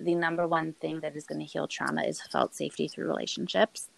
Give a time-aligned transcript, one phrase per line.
[0.00, 3.90] the number one thing that is going to heal trauma is felt safety through relationships.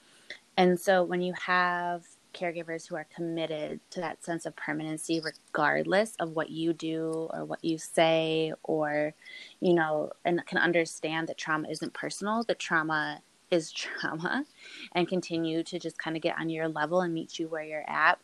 [0.56, 6.14] And so when you have caregivers who are committed to that sense of permanency regardless
[6.16, 9.14] of what you do or what you say or
[9.60, 13.20] you know and can understand that trauma isn't personal the trauma
[13.50, 14.44] is trauma
[14.92, 17.88] and continue to just kind of get on your level and meet you where you're
[17.88, 18.18] at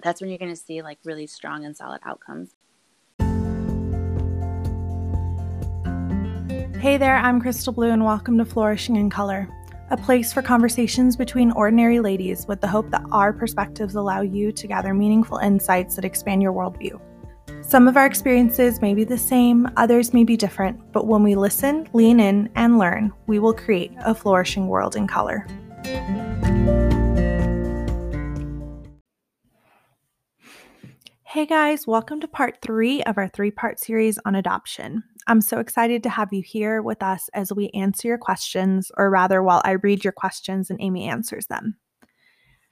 [0.00, 2.54] that's when you're going to see like really strong and solid outcomes
[6.80, 9.48] Hey there, I'm Crystal Blue, and welcome to Flourishing in Color,
[9.90, 14.52] a place for conversations between ordinary ladies with the hope that our perspectives allow you
[14.52, 17.00] to gather meaningful insights that expand your worldview.
[17.62, 21.34] Some of our experiences may be the same, others may be different, but when we
[21.34, 25.48] listen, lean in, and learn, we will create a flourishing world in color.
[31.30, 35.04] Hey guys, welcome to part three of our three part series on adoption.
[35.26, 39.10] I'm so excited to have you here with us as we answer your questions, or
[39.10, 41.76] rather, while I read your questions and Amy answers them.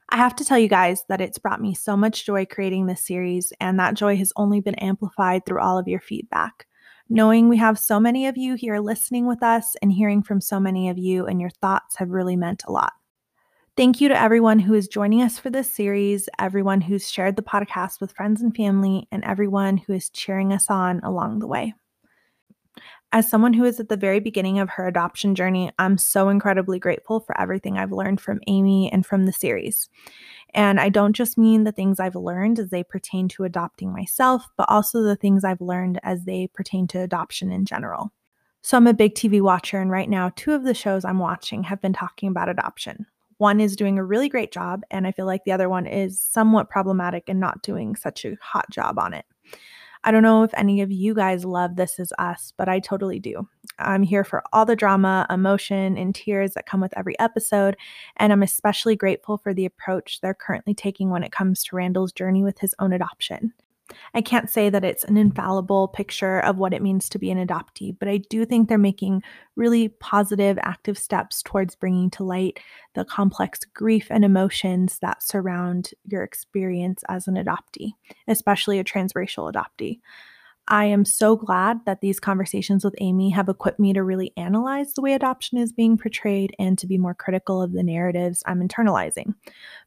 [0.09, 3.05] I have to tell you guys that it's brought me so much joy creating this
[3.05, 6.67] series, and that joy has only been amplified through all of your feedback.
[7.11, 10.59] Knowing we have so many of you here listening with us and hearing from so
[10.59, 12.95] many of you and your thoughts have really meant a lot.
[13.77, 17.43] Thank you to everyone who is joining us for this series, everyone who's shared the
[17.43, 21.75] podcast with friends and family, and everyone who is cheering us on along the way.
[23.13, 26.79] As someone who is at the very beginning of her adoption journey, I'm so incredibly
[26.79, 29.91] grateful for everything I've learned from Amy and from the series.
[30.55, 34.49] And I don't just mean the things I've learned as they pertain to adopting myself,
[34.57, 38.11] but also the things I've learned as they pertain to adoption in general.
[38.63, 41.65] So I'm a big TV watcher, and right now, two of the shows I'm watching
[41.65, 43.05] have been talking about adoption.
[43.39, 46.21] One is doing a really great job, and I feel like the other one is
[46.21, 49.27] somewhat problematic and not doing such a hot job on it.
[50.05, 53.19] I don't know if any of you guys love This Is Us, but I totally
[53.19, 53.49] do.
[53.79, 57.77] I'm here for all the drama, emotion, and tears that come with every episode,
[58.17, 62.13] and I'm especially grateful for the approach they're currently taking when it comes to Randall's
[62.13, 63.53] journey with his own adoption.
[64.15, 67.45] I can't say that it's an infallible picture of what it means to be an
[67.45, 69.23] adoptee, but I do think they're making
[69.55, 72.59] really positive, active steps towards bringing to light
[72.95, 77.93] the complex grief and emotions that surround your experience as an adoptee,
[78.27, 80.01] especially a transracial adoptee.
[80.69, 84.95] I am so glad that these conversations with Amy have equipped me to really analyze
[84.95, 88.67] the way adoption is being portrayed and to be more critical of the narratives I'm
[88.67, 89.35] internalizing.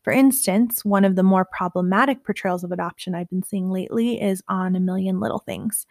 [0.03, 4.41] For instance, one of the more problematic portrayals of adoption I've been seeing lately is
[4.47, 5.85] on A Million Little Things.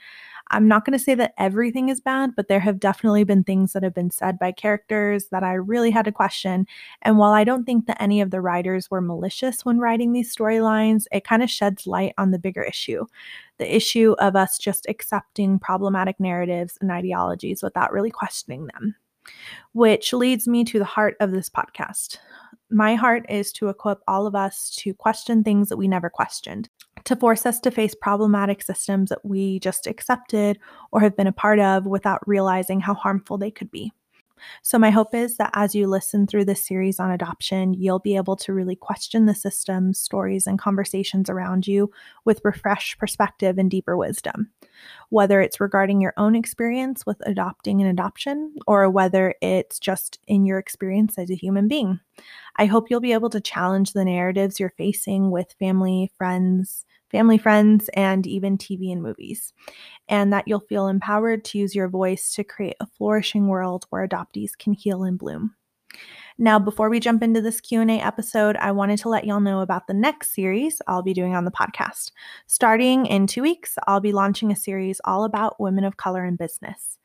[0.50, 3.75] I'm not going to say that everything is bad, but there have definitely been things
[3.75, 6.66] that have been said by characters that I really had to question.
[7.03, 10.34] And while I don't think that any of the writers were malicious when writing these
[10.34, 13.05] storylines, it kind of sheds light on the bigger issue
[13.58, 18.94] the issue of us just accepting problematic narratives and ideologies without really questioning them.
[19.72, 22.19] Which leads me to the heart of this podcast.
[22.70, 26.69] My heart is to equip all of us to question things that we never questioned,
[27.04, 30.58] to force us to face problematic systems that we just accepted
[30.92, 33.92] or have been a part of without realizing how harmful they could be.
[34.62, 38.16] So, my hope is that as you listen through this series on adoption, you'll be
[38.16, 41.91] able to really question the systems, stories, and conversations around you
[42.25, 44.50] with refreshed perspective and deeper wisdom.
[45.11, 50.44] Whether it's regarding your own experience with adopting an adoption or whether it's just in
[50.44, 52.00] your experience as a human being.
[52.56, 57.38] I hope you'll be able to challenge the narratives you're facing with family, friends, family,
[57.38, 59.53] friends, and even TV and movies,
[60.09, 64.06] and that you'll feel empowered to use your voice to create a flourishing world where
[64.06, 65.55] adoptees can heal and bloom.
[66.41, 69.88] Now, before we jump into this Q&A episode, I wanted to let y'all know about
[69.88, 72.12] the next series I'll be doing on the podcast.
[72.47, 76.37] Starting in 2 weeks, I'll be launching a series all about women of color in
[76.37, 76.97] business.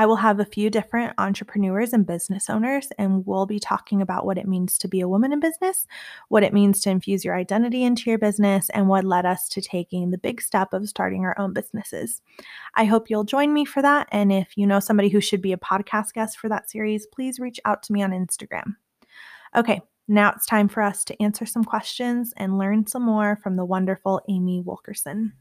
[0.00, 4.24] I will have a few different entrepreneurs and business owners, and we'll be talking about
[4.24, 5.86] what it means to be a woman in business,
[6.28, 9.60] what it means to infuse your identity into your business, and what led us to
[9.60, 12.22] taking the big step of starting our own businesses.
[12.76, 14.08] I hope you'll join me for that.
[14.10, 17.38] And if you know somebody who should be a podcast guest for that series, please
[17.38, 18.76] reach out to me on Instagram.
[19.54, 23.56] Okay, now it's time for us to answer some questions and learn some more from
[23.56, 25.34] the wonderful Amy Wilkerson.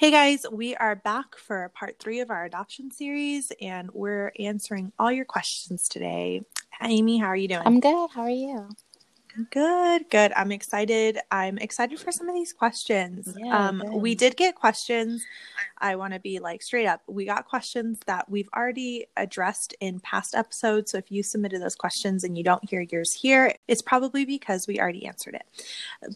[0.00, 4.92] Hey guys, we are back for part three of our adoption series, and we're answering
[4.98, 6.40] all your questions today.
[6.80, 7.60] Amy, how are you doing?
[7.66, 8.08] I'm good.
[8.08, 8.70] How are you?
[9.50, 10.32] Good, good.
[10.34, 11.18] I'm excited.
[11.30, 13.34] I'm excited for some of these questions.
[13.36, 13.94] Yeah, um, good.
[13.94, 15.24] we did get questions.
[15.78, 17.02] I want to be like straight up.
[17.06, 20.90] We got questions that we've already addressed in past episodes.
[20.90, 24.66] So if you submitted those questions and you don't hear yours here, it's probably because
[24.66, 25.46] we already answered it.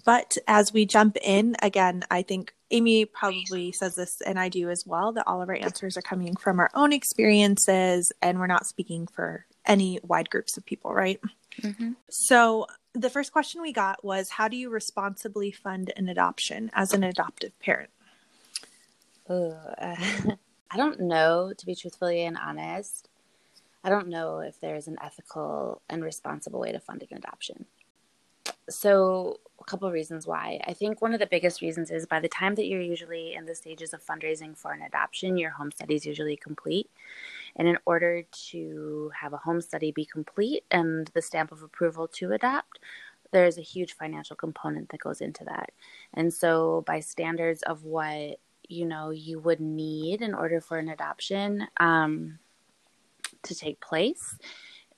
[0.05, 4.71] But as we jump in, again, I think Amy probably says this, and I do
[4.71, 8.47] as well, that all of our answers are coming from our own experiences and we're
[8.47, 11.21] not speaking for any wide groups of people, right?
[11.63, 11.93] Mm-hmm.
[12.11, 16.93] So, the first question we got was How do you responsibly fund an adoption as
[16.93, 17.91] an adoptive parent?
[19.31, 19.97] Ooh, uh,
[20.71, 23.09] I don't know, to be truthfully and honest.
[23.83, 27.67] I don't know if there's an ethical and responsible way to fund an adoption.
[28.69, 30.61] So, a couple of reasons why.
[30.67, 33.47] I think one of the biggest reasons is by the time that you're usually in
[33.47, 36.91] the stages of fundraising for an adoption, your home study is usually complete.
[37.57, 42.09] And in order to have a home study be complete and the stamp of approval
[42.09, 42.81] to adopt,
[43.33, 45.71] there's a huge financial component that goes into that.
[46.15, 50.89] And so, by standards of what you know you would need in order for an
[50.89, 52.39] adoption um,
[53.43, 54.39] to take place,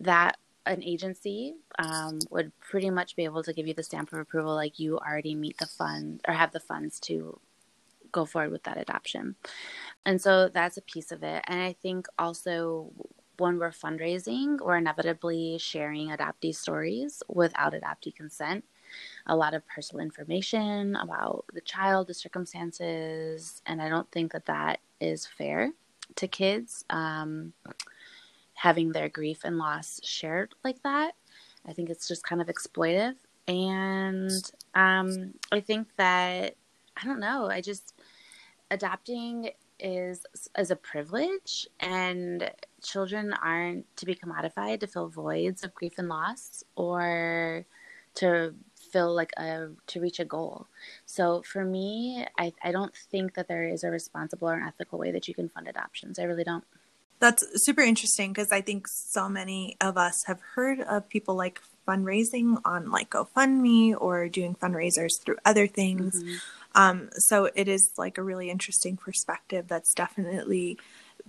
[0.00, 0.36] that
[0.66, 4.54] an agency um, would pretty much be able to give you the stamp of approval,
[4.54, 7.40] like you already meet the fund or have the funds to
[8.16, 9.24] go forward with that adoption.
[10.08, 11.40] And so that's a piece of it.
[11.46, 12.90] And I think also
[13.38, 18.64] when we're fundraising, we're inevitably sharing adoptee stories without adoptee consent.
[19.26, 24.46] A lot of personal information about the child, the circumstances, and I don't think that
[24.46, 25.72] that is fair
[26.20, 26.84] to kids.
[26.88, 27.52] Um,
[28.56, 31.12] having their grief and loss shared like that.
[31.68, 33.14] I think it's just kind of exploitive.
[33.46, 34.30] And
[34.74, 36.56] um, I think that,
[36.96, 37.92] I don't know, I just,
[38.70, 40.24] adopting is
[40.58, 42.50] is a privilege and
[42.82, 47.66] children aren't to be commodified to fill voids of grief and loss or
[48.14, 48.54] to
[48.90, 50.66] fill like a to reach a goal
[51.04, 55.10] so for me i, I don't think that there is a responsible or ethical way
[55.12, 56.64] that you can fund adoptions i really don't
[57.18, 61.60] That's super interesting because I think so many of us have heard of people like
[61.88, 66.22] fundraising on like GoFundMe or doing fundraisers through other things.
[66.22, 66.40] Mhm.
[66.76, 70.78] Um, so it is like a really interesting perspective that's definitely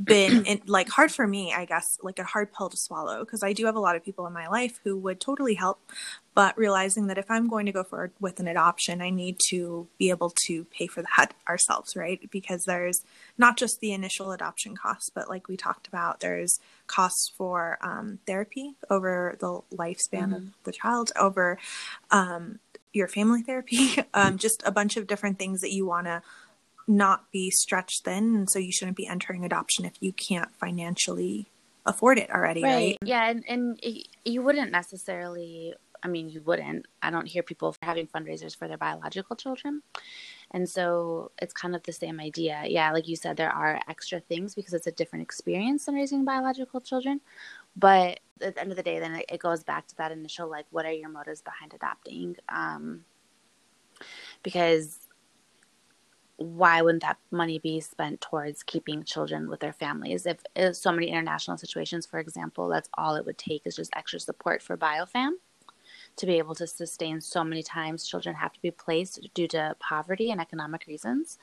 [0.02, 3.44] been in, like hard for me, I guess, like a hard pill to swallow because
[3.44, 5.80] I do have a lot of people in my life who would totally help,
[6.36, 9.88] but realizing that if I'm going to go forward with an adoption, I need to
[9.98, 12.30] be able to pay for that ourselves, right?
[12.30, 13.04] Because there's
[13.38, 18.20] not just the initial adoption costs, but like we talked about, there's costs for um,
[18.28, 21.58] therapy over the lifespan of the child, over
[22.12, 22.60] um,
[22.94, 26.22] your family therapy, um, just a bunch of different things that you want to
[26.88, 28.36] not be stretched thin.
[28.36, 31.48] And so you shouldn't be entering adoption if you can't financially
[31.86, 32.98] afford it already, right?
[33.04, 33.84] Yeah, and and
[34.26, 35.74] you wouldn't necessarily.
[36.04, 36.86] I mean, you wouldn't.
[37.02, 39.82] I don't hear people having fundraisers for their biological children,
[40.52, 42.64] and so it's kind of the same idea.
[42.68, 46.24] Yeah, like you said, there are extra things because it's a different experience than raising
[46.24, 47.22] biological children.
[47.78, 50.66] But at the end of the day, then it, goes back to that initial like,
[50.72, 52.36] what are your motives behind adopting?
[52.50, 53.06] Um,
[54.44, 55.08] because
[56.38, 60.26] why wouldn't that money be spent towards keeping children with their families?
[60.26, 63.92] If, if so many international situations, for example, that's all it would take is just
[63.96, 65.32] extra support for biofam
[66.18, 69.76] to be able to sustain so many times children have to be placed due to
[69.80, 71.38] poverty and economic reasons.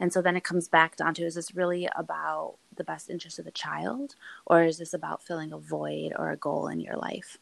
[0.00, 3.38] And so then it comes back down to is this really about the best interest
[3.38, 4.14] of the child
[4.46, 7.38] or is this about filling a void or a goal in your life?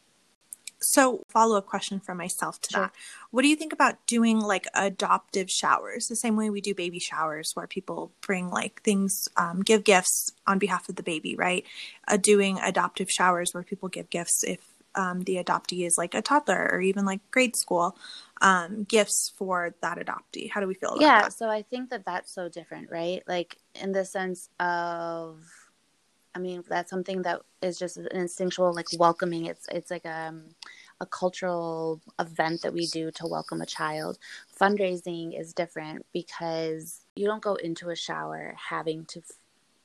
[0.85, 2.81] So, follow up question for myself to Sure.
[2.83, 2.93] that.
[3.31, 6.99] What do you think about doing like adoptive showers, the same way we do baby
[6.99, 11.65] showers, where people bring like things, um, give gifts on behalf of the baby, right?
[12.09, 16.23] Uh, doing adoptive showers where people give gifts if um, the adoptee is like a
[16.23, 17.97] toddler or even like grade school,
[18.41, 20.51] um, gifts for that adoptee.
[20.51, 21.33] How do we feel about yeah that?
[21.33, 25.41] so i think that that's so different right like in the sense of
[26.35, 30.43] i mean that's something that is just an instinctual like welcoming it's it's like um
[31.01, 34.19] a cultural event that we do to welcome a child
[34.61, 39.37] fundraising is different because you don't go into a shower having to f-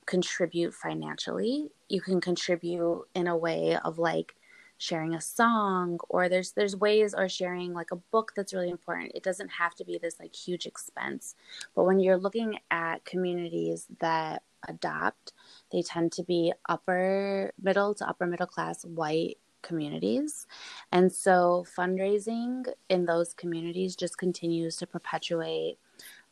[0.06, 4.34] contribute financially you can contribute in a way of like
[4.78, 9.12] sharing a song or there's there's ways or sharing like a book that's really important.
[9.14, 11.34] It doesn't have to be this like huge expense.
[11.74, 15.32] But when you're looking at communities that adopt
[15.70, 20.46] they tend to be upper middle to upper middle class white communities.
[20.92, 25.78] And so fundraising in those communities just continues to perpetuate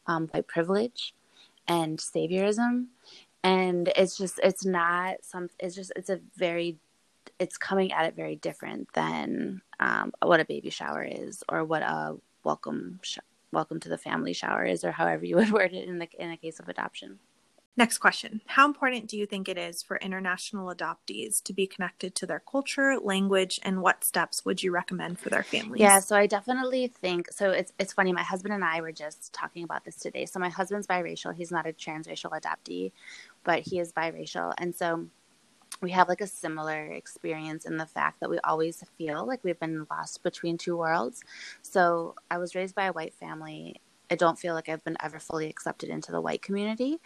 [0.07, 1.15] um, white privilege
[1.69, 2.87] and saviorism.
[3.43, 6.79] And it's just it's not some it's just it's a very
[7.38, 11.83] it's coming at it very different than um, what a baby shower is or what
[11.83, 13.19] a welcome sh-
[13.52, 16.31] welcome to the family shower is or however you would word it in the in
[16.31, 17.19] a case of adoption.
[17.78, 18.40] Next question.
[18.47, 22.40] How important do you think it is for international adoptees to be connected to their
[22.50, 25.83] culture, language, and what steps would you recommend for their families?
[25.83, 29.31] Yeah, so I definitely think so it's it's funny, my husband and I were just
[29.35, 30.25] talking about this today.
[30.25, 32.93] So my husband's biracial, he's not a transracial adoptee,
[33.45, 34.55] but he is biracial.
[34.57, 35.09] And so
[35.80, 39.61] we have like a similar experience in the fact that we always feel like we've
[39.61, 41.23] been lost between two worlds.
[41.62, 43.80] So I was raised by a white family
[44.11, 47.00] I don't feel like I've been ever fully accepted into the white community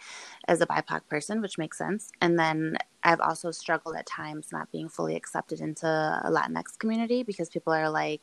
[0.47, 2.11] as a BIPOC person, which makes sense.
[2.21, 7.23] And then I've also struggled at times not being fully accepted into a Latinx community
[7.23, 8.21] because people are like,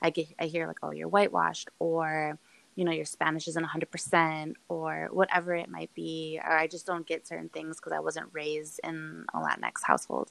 [0.00, 2.38] I get, I hear like, oh, you're whitewashed, or
[2.78, 7.04] you know, your Spanish isn't 100%, or whatever it might be, or I just don't
[7.04, 10.30] get certain things because I wasn't raised in a Latinx household.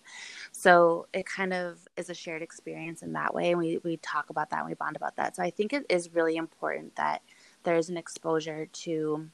[0.53, 3.51] So it kind of is a shared experience in that way.
[3.51, 5.35] And we, we talk about that and we bond about that.
[5.35, 7.21] So I think it is really important that
[7.63, 9.29] there's an exposure to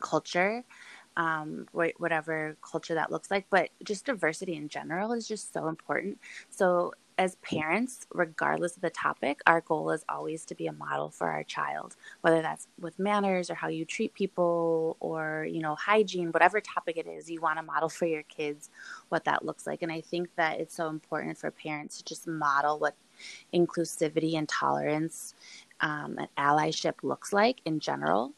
[0.00, 0.62] culture
[1.16, 6.18] um, whatever culture that looks like but just diversity in general is just so important
[6.48, 11.10] so as parents regardless of the topic our goal is always to be a model
[11.10, 15.74] for our child whether that's with manners or how you treat people or you know
[15.74, 18.70] hygiene whatever topic it is you want to model for your kids
[19.10, 19.82] what that looks like.
[19.82, 22.94] And i think that it's so important for parents to just model what
[23.52, 25.34] inclusivity and tolerance
[25.82, 28.32] um, an allyship looks like in general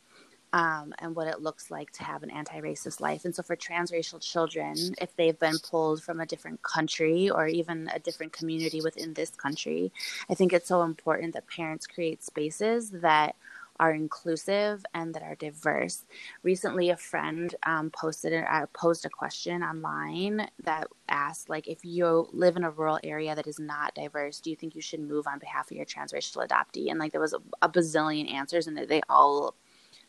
[0.53, 3.25] um, and what it looks like to have an anti racist life.
[3.25, 7.89] And so, for transracial children, if they've been pulled from a different country or even
[7.95, 9.93] a different community within this country,
[10.29, 13.35] I think it's so important that parents create spaces that
[13.81, 16.05] are inclusive and that are diverse.
[16.43, 22.29] Recently, a friend um, posted uh, posed a question online that asked, like, if you
[22.33, 25.27] live in a rural area that is not diverse, do you think you should move
[25.27, 26.91] on behalf of your transracial adoptee?
[26.91, 29.55] And like, there was a, a bazillion answers, and they all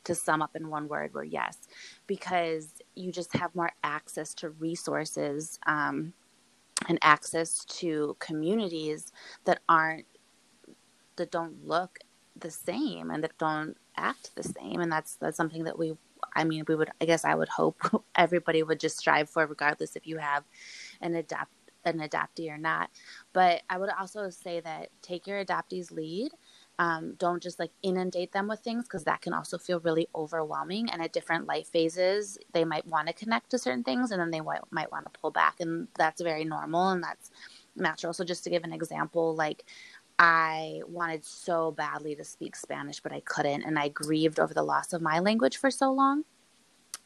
[0.06, 1.58] to sum up in one word were yes
[2.08, 6.14] because you just have more access to resources um,
[6.90, 9.12] and access to communities
[9.46, 10.06] that aren't
[11.16, 12.00] that don't look
[12.36, 14.82] the same and that don't act the same.
[14.82, 15.96] And that's that's something that we
[16.36, 17.78] i mean we would i guess i would hope
[18.16, 20.46] everybody would just strive for regardless if you have
[21.02, 21.52] an adapt
[21.86, 22.90] an adoptee or not.
[23.34, 26.32] But i would also say that take your adoptees lead
[26.80, 30.90] um, don't just like inundate them with things because that can also feel really overwhelming
[30.90, 34.32] and at different life phases they might want to connect to certain things and then
[34.32, 37.30] they might, might want to pull back and that's very normal and that's
[37.76, 39.66] natural so just to give an example like
[40.20, 43.64] I wanted so badly to speak Spanish, but I couldn't.
[43.64, 46.24] And I grieved over the loss of my language for so long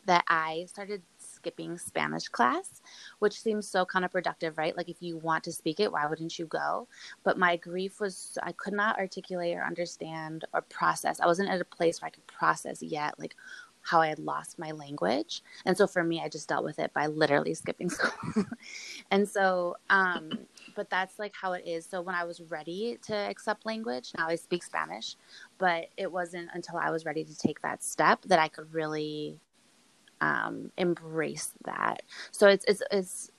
[0.05, 1.03] that I started
[1.47, 2.81] skipping Spanish class,
[3.19, 4.75] which seems so counterproductive, right?
[4.75, 6.89] Like, if you want to speak it, why wouldn't you go?
[7.23, 11.21] But my grief was, I could not articulate or understand or process.
[11.21, 13.35] I wasn't at a place where I could process yet, like,
[13.81, 15.41] how I had lost my language.
[15.65, 18.43] And so for me, I just dealt with it by literally skipping school.
[19.09, 20.39] and so, um,
[20.75, 21.85] but that's like how it is.
[21.85, 25.15] So when I was ready to accept language, now I speak Spanish,
[25.57, 29.39] but it wasn't until I was ready to take that step that I could really
[30.21, 32.01] um, embrace that.
[32.31, 33.31] So it's it's it's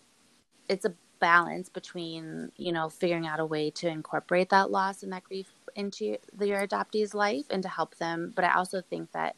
[0.69, 5.13] it's a balance between you know figuring out a way to incorporate that loss and
[5.13, 8.33] that grief into your adoptee's life and to help them.
[8.35, 9.37] But I also think that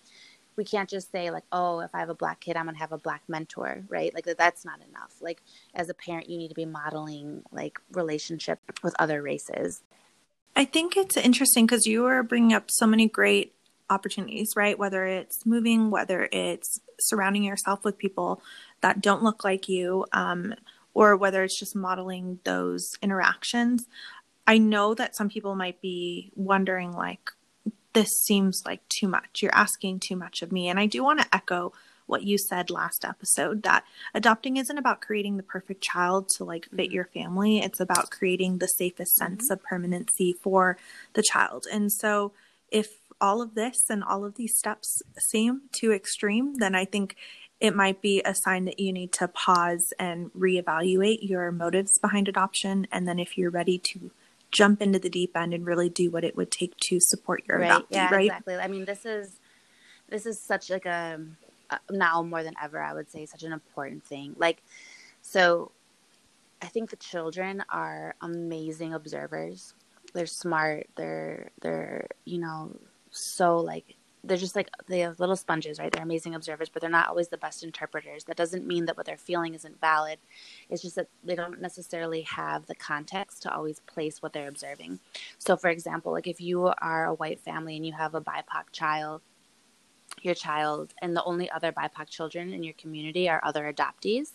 [0.56, 2.80] we can't just say like oh if i have a black kid i'm going to
[2.80, 5.42] have a black mentor right like that's not enough like
[5.74, 9.82] as a parent you need to be modeling like relationship with other races
[10.54, 13.54] i think it's interesting because you are bringing up so many great
[13.90, 18.42] opportunities right whether it's moving whether it's surrounding yourself with people
[18.80, 20.54] that don't look like you um,
[20.94, 23.86] or whether it's just modeling those interactions
[24.46, 27.32] i know that some people might be wondering like
[27.92, 29.42] this seems like too much.
[29.42, 30.68] You're asking too much of me.
[30.68, 31.72] And I do want to echo
[32.06, 36.66] what you said last episode that adopting isn't about creating the perfect child to like
[36.66, 36.94] fit mm-hmm.
[36.94, 37.60] your family.
[37.60, 39.52] It's about creating the safest sense mm-hmm.
[39.52, 40.76] of permanency for
[41.14, 41.66] the child.
[41.72, 42.32] And so
[42.70, 42.88] if
[43.20, 47.16] all of this and all of these steps seem too extreme, then I think
[47.60, 52.26] it might be a sign that you need to pause and reevaluate your motives behind
[52.28, 52.86] adoption.
[52.90, 54.10] And then if you're ready to
[54.50, 57.58] jump into the deep end and really do what it would take to support your
[57.58, 57.70] right.
[57.70, 58.26] adoptee, yeah, right?
[58.26, 58.56] Exactly.
[58.56, 59.38] I mean, this is
[60.08, 61.20] this is such like a
[61.90, 64.34] now more than ever, I would say, such an important thing.
[64.38, 64.62] Like,
[65.22, 65.70] so
[66.62, 69.74] I think the children are amazing observers.
[70.14, 70.88] They're smart.
[70.96, 72.74] They're they're you know
[73.10, 75.90] so like they're just like they have little sponges, right?
[75.90, 78.24] They're amazing observers, but they're not always the best interpreters.
[78.24, 80.18] That doesn't mean that what they're feeling isn't valid.
[80.68, 85.00] It's just that they don't necessarily have the context to always place what they're observing.
[85.38, 88.72] So, for example, like if you are a white family and you have a BIPOC
[88.72, 89.22] child,
[90.20, 94.32] your child, and the only other BIPOC children in your community are other adoptees,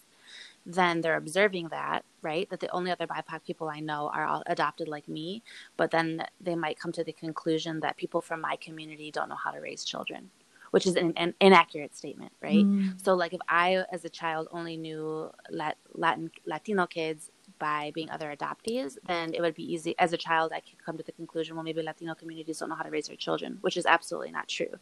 [0.65, 2.49] then they're observing that, right?
[2.49, 5.43] That the only other BIPOC people I know are all adopted like me,
[5.77, 9.35] but then they might come to the conclusion that people from my community don't know
[9.35, 10.31] how to raise children,
[10.71, 12.65] which is an, an inaccurate statement, right?
[12.65, 13.03] Mm.
[13.03, 17.29] So, like, if I, as a child, only knew Latin Latino kids
[17.59, 19.95] by being other adoptees, then it would be easy.
[19.99, 22.75] As a child, I could come to the conclusion, well, maybe Latino communities don't know
[22.75, 24.73] how to raise their children, which is absolutely not true.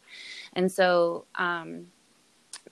[0.54, 1.88] And so, um,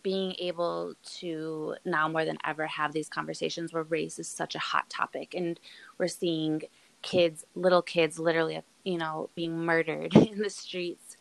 [0.03, 4.59] being able to now more than ever have these conversations where race is such a
[4.59, 5.61] hot topic and
[5.99, 6.63] we're seeing
[7.03, 11.17] kids little kids literally you know being murdered in the streets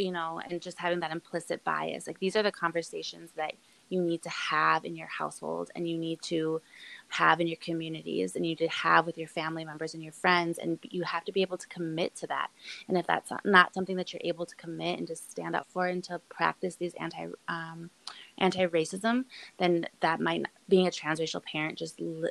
[0.00, 2.06] you know and just having that implicit bias.
[2.06, 3.54] Like these are the conversations that
[3.90, 6.62] you need to have in your household and you need to
[7.08, 10.12] have in your communities and you need to have with your family members and your
[10.12, 12.50] friends and you have to be able to commit to that.
[12.88, 15.86] And if that's not something that you're able to commit and to stand up for
[15.86, 17.90] and to practice these anti um,
[18.38, 19.24] anti-racism
[19.58, 22.30] then that might not, being a transracial parent just li-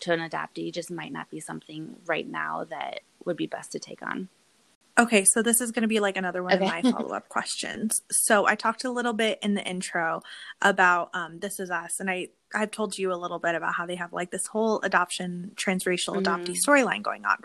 [0.00, 3.78] to an adoptee just might not be something right now that would be best to
[3.78, 4.28] take on
[4.98, 6.64] Okay, so this is going to be like another one okay.
[6.64, 8.00] of my follow up questions.
[8.10, 10.22] So I talked a little bit in the intro
[10.62, 13.84] about um, This Is Us, and I I've told you a little bit about how
[13.84, 16.22] they have like this whole adoption transracial mm-hmm.
[16.24, 17.38] adoptee storyline going on.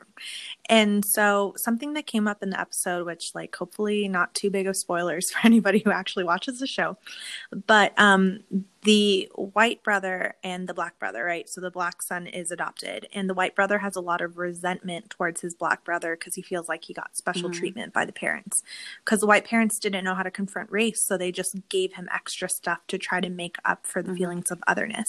[0.68, 4.68] And so something that came up in the episode, which like hopefully not too big
[4.68, 6.98] of spoilers for anybody who actually watches the show,
[7.68, 8.40] but um
[8.84, 11.48] the white brother and the black brother, right?
[11.48, 15.10] So the black son is adopted, and the white brother has a lot of resentment
[15.10, 17.60] towards his black brother because he feels like he got special mm-hmm.
[17.60, 18.64] treatment by the parents.
[19.04, 22.10] Because the white parents didn't know how to confront race, so they just gave him
[22.12, 24.18] extra stuff to try to make up for the mm-hmm.
[24.18, 25.01] feelings of otherness.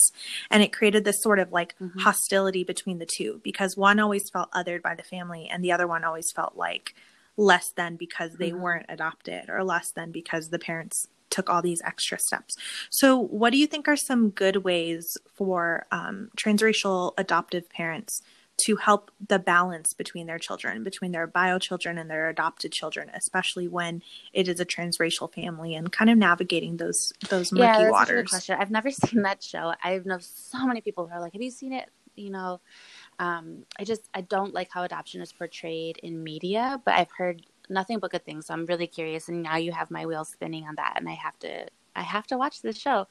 [0.50, 1.98] And it created this sort of like mm-hmm.
[1.98, 5.86] hostility between the two because one always felt othered by the family, and the other
[5.86, 6.94] one always felt like
[7.36, 8.60] less than because they mm-hmm.
[8.60, 12.56] weren't adopted or less than because the parents took all these extra steps.
[12.90, 18.22] So, what do you think are some good ways for um, transracial adoptive parents
[18.58, 23.10] to help the balance between their children, between their bio children and their adopted children,
[23.14, 27.78] especially when it is a transracial family and kind of navigating those those murky yeah,
[27.78, 28.30] that's waters?
[28.30, 28.56] question.
[28.60, 29.74] I've never seen that show.
[29.82, 32.60] I know so many people who are like, "Have you seen it?" You know,
[33.18, 37.46] um, I just I don't like how adoption is portrayed in media, but I've heard
[37.68, 38.46] nothing but good things.
[38.46, 41.14] So I'm really curious, and now you have my wheels spinning on that, and I
[41.14, 43.06] have to I have to watch this show.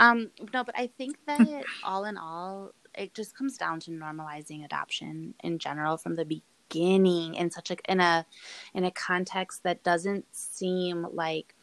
[0.00, 4.64] Um, no, but I think that all in all, it just comes down to normalizing
[4.64, 8.26] adoption in general from the beginning in such a in a
[8.74, 11.54] in a context that doesn't seem like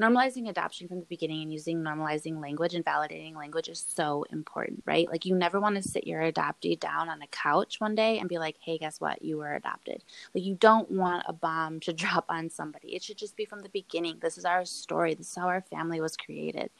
[0.00, 4.82] normalizing adoption from the beginning and using normalizing language and validating language is so important,
[4.86, 5.08] right?
[5.08, 8.28] Like you never want to sit your adoptee down on a couch one day and
[8.28, 9.22] be like, "Hey, guess what?
[9.22, 10.02] You were adopted."
[10.34, 12.94] Like you don't want a bomb to drop on somebody.
[12.94, 14.18] It should just be from the beginning.
[14.20, 15.14] This is our story.
[15.14, 16.70] This is how our family was created.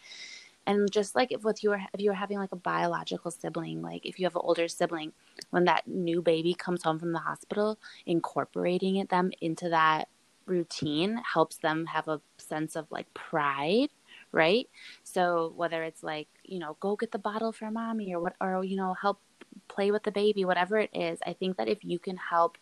[0.66, 3.82] And just like if with you are if you were having like a biological sibling,
[3.82, 5.12] like if you have an older sibling,
[5.50, 10.08] when that new baby comes home from the hospital, incorporating them into that
[10.46, 13.88] routine helps them have a sense of like pride
[14.32, 14.68] right?
[15.04, 18.64] So whether it's like you know go get the bottle for mommy or what or
[18.64, 19.20] you know help
[19.68, 22.58] play with the baby whatever it is i think that if you can help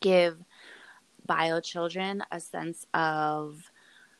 [0.00, 0.38] give
[1.26, 3.70] bio children a sense of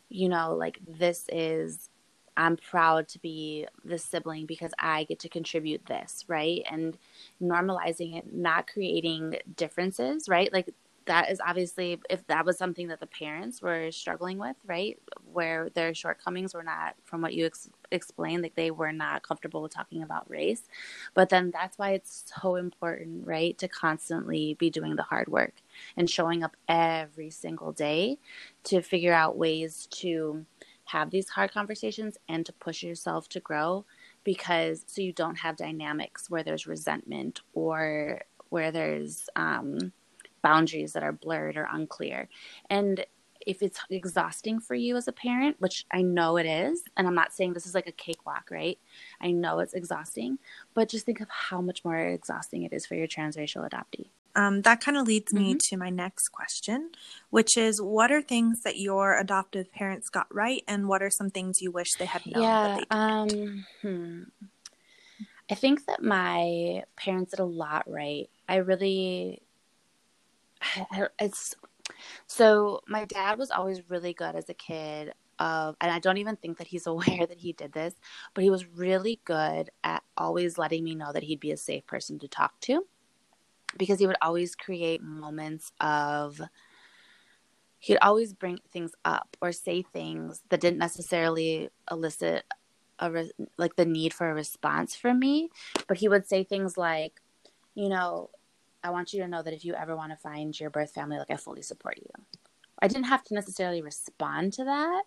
[0.09, 1.89] you know like this is
[2.37, 6.63] i'm proud to be the sibling because i get to contribute this right?
[6.71, 6.97] And
[7.43, 10.53] normalizing it not creating differences right?
[10.53, 10.73] Like
[11.07, 14.99] that is obviously if that was something that the parents were struggling with right?
[15.33, 19.63] Where their shortcomings were not from what you ex- explained like they were not comfortable
[19.63, 20.63] with talking about race.
[21.15, 25.55] But then that's why it's so important right to constantly be doing the hard work
[25.97, 28.19] and showing up every single day
[28.65, 30.47] to figure out ways to
[30.93, 33.85] have these hard conversations and to push yourself to grow
[34.25, 39.93] because so you don't have dynamics where there's resentment or where there's um
[40.43, 42.29] boundaries that are blurred or unclear.
[42.69, 43.05] And
[43.47, 47.15] if it's exhausting for you as a parent, which I know it is, and I'm
[47.15, 48.79] not saying this is like a cakewalk, right?
[49.21, 50.39] I know it's exhausting,
[50.75, 54.11] but just think of how much more exhausting it is for your transracial adoptee.
[54.35, 55.59] Um, that kind of leads me mm-hmm.
[55.69, 56.91] to my next question,
[57.31, 61.31] which is what are things that your adoptive parents got right, and what are some
[61.31, 62.43] things you wish they had known?
[62.43, 64.23] Yeah, um, hmm.
[65.51, 68.31] I think that my parents did a lot right.
[68.49, 69.43] I really
[71.19, 71.55] it's
[72.27, 76.37] So my dad was always really good as a kid of and I don't even
[76.37, 77.95] think that he's aware that he did this,
[78.35, 81.87] but he was really good at always letting me know that he'd be a safe
[81.87, 82.87] person to talk to
[83.79, 86.41] because he would always create moments of
[87.79, 92.45] he'd always bring things up or say things that didn't necessarily elicit
[93.01, 95.51] a re- like the need for a response from me,
[95.89, 97.21] but he would say things like,
[97.75, 98.31] you know,
[98.85, 101.19] I want you to know that if you ever want to find your birth family,
[101.19, 102.25] like I fully support you.
[102.81, 105.03] I didn't have to necessarily respond to that,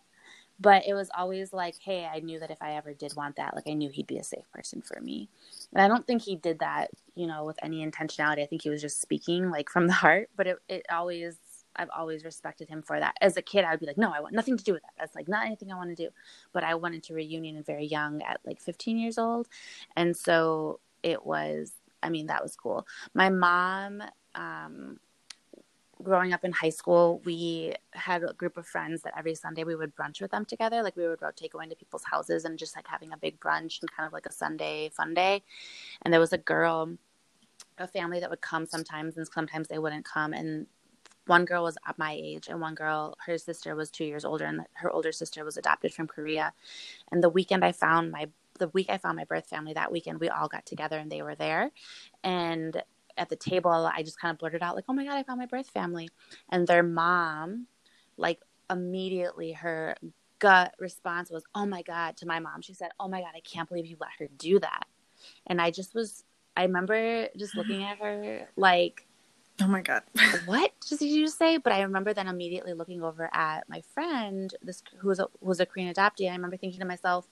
[0.59, 3.55] but it was always like, hey, I knew that if I ever did want that,
[3.55, 5.29] like I knew he'd be a safe person for me.
[5.73, 8.41] And I don't think he did that, you know, with any intentionality.
[8.41, 11.37] I think he was just speaking like from the heart, but it, it always,
[11.75, 13.15] I've always respected him for that.
[13.19, 14.93] As a kid, I would be like, no, I want nothing to do with that.
[14.97, 16.09] That's like not anything I want to do.
[16.53, 19.49] But I went into reunion very young at like 15 years old.
[19.97, 22.87] And so it was, I mean, that was cool.
[23.13, 24.01] My mom,
[24.35, 24.99] um,
[26.05, 29.75] growing up in high school, we had a group of friends that every Sunday we
[29.75, 30.81] would brunch with them together.
[30.81, 33.81] Like we would rotate going to people's houses and just like having a big brunch
[33.81, 35.43] and kind of like a Sunday fun day.
[36.03, 36.97] And there was a girl,
[37.77, 40.31] a family that would come sometimes, and sometimes they wouldn't come.
[40.31, 40.67] And
[41.27, 44.45] one girl was at my age, and one girl, her sister was two years older,
[44.45, 46.53] and her older sister was adopted from Korea.
[47.11, 50.19] And the weekend I found my the week I found my birth family, that weekend
[50.19, 51.71] we all got together and they were there.
[52.23, 52.81] And
[53.17, 55.39] at the table, I just kind of blurted out like, "Oh my god, I found
[55.39, 56.09] my birth family,"
[56.49, 57.67] and their mom,
[58.17, 59.95] like immediately, her
[60.39, 63.39] gut response was, "Oh my god!" To my mom, she said, "Oh my god, I
[63.41, 64.87] can't believe you let her do that,"
[65.47, 66.23] and I just was,
[66.57, 69.05] I remember just looking at her like.
[69.61, 70.03] Oh my god.
[70.45, 71.55] what did you just say?
[71.57, 75.47] But I remember then immediately looking over at my friend, this who was a, who
[75.47, 76.25] was a Korean adoptee.
[76.25, 77.29] And I remember thinking to myself,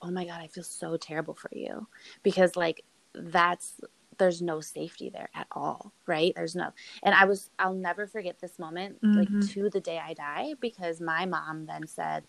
[0.00, 1.86] "Oh my god, I feel so terrible for you,"
[2.24, 3.80] because like that's
[4.22, 6.32] there's no safety there at all, right?
[6.36, 6.70] There's no,
[7.02, 9.18] and I was, I'll never forget this moment, mm-hmm.
[9.18, 12.22] like to the day I die, because my mom then said,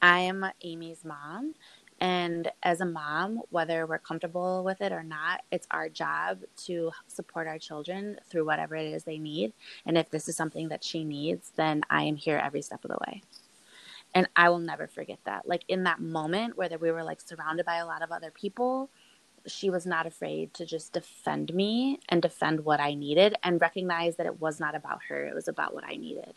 [0.00, 1.54] I am Amy's mom.
[1.98, 6.92] And as a mom, whether we're comfortable with it or not, it's our job to
[7.08, 9.52] support our children through whatever it is they need.
[9.84, 12.90] And if this is something that she needs, then I am here every step of
[12.90, 13.22] the way.
[14.14, 15.48] And I will never forget that.
[15.48, 18.90] Like in that moment where we were like surrounded by a lot of other people,
[19.46, 24.16] she was not afraid to just defend me and defend what I needed and recognize
[24.16, 26.34] that it was not about her, it was about what I needed.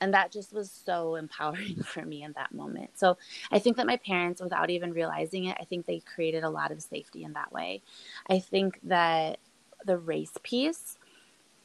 [0.00, 2.98] And that just was so empowering for me in that moment.
[2.98, 3.16] So
[3.50, 6.70] I think that my parents, without even realizing it, I think they created a lot
[6.70, 7.82] of safety in that way.
[8.28, 9.38] I think that
[9.84, 10.98] the race piece,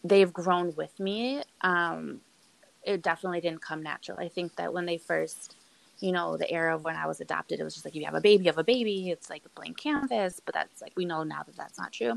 [0.04, 1.42] they've grown with me.
[1.62, 2.22] Um,
[2.84, 4.20] it definitely didn't come natural.
[4.20, 5.56] I think that when they first
[6.02, 8.16] you know, the era of when I was adopted, it was just like you have
[8.16, 9.12] a baby, you have a baby.
[9.12, 12.16] It's like a blank canvas, but that's like we know now that that's not true.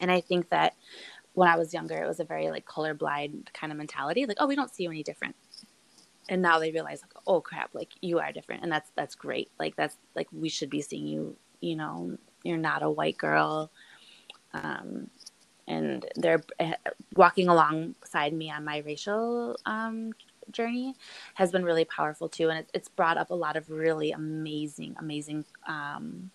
[0.00, 0.74] And I think that
[1.34, 4.46] when I was younger, it was a very like colorblind kind of mentality, like oh,
[4.46, 5.36] we don't see you any different.
[6.28, 9.50] And now they realize like oh crap, like you are different, and that's that's great.
[9.60, 11.36] Like that's like we should be seeing you.
[11.60, 13.70] You know, you're not a white girl.
[14.54, 15.10] Um,
[15.68, 16.74] and they're eh,
[17.14, 20.12] walking alongside me on my racial um,
[20.50, 20.94] journey
[21.34, 22.50] has been really powerful too.
[22.50, 26.30] And it's brought up a lot of really amazing, amazing um,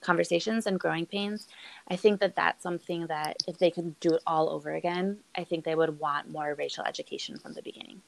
[0.00, 1.48] conversations and growing pains.
[1.88, 5.44] I think that that's something that if they could do it all over again, I
[5.44, 8.02] think they would want more racial education from the beginning.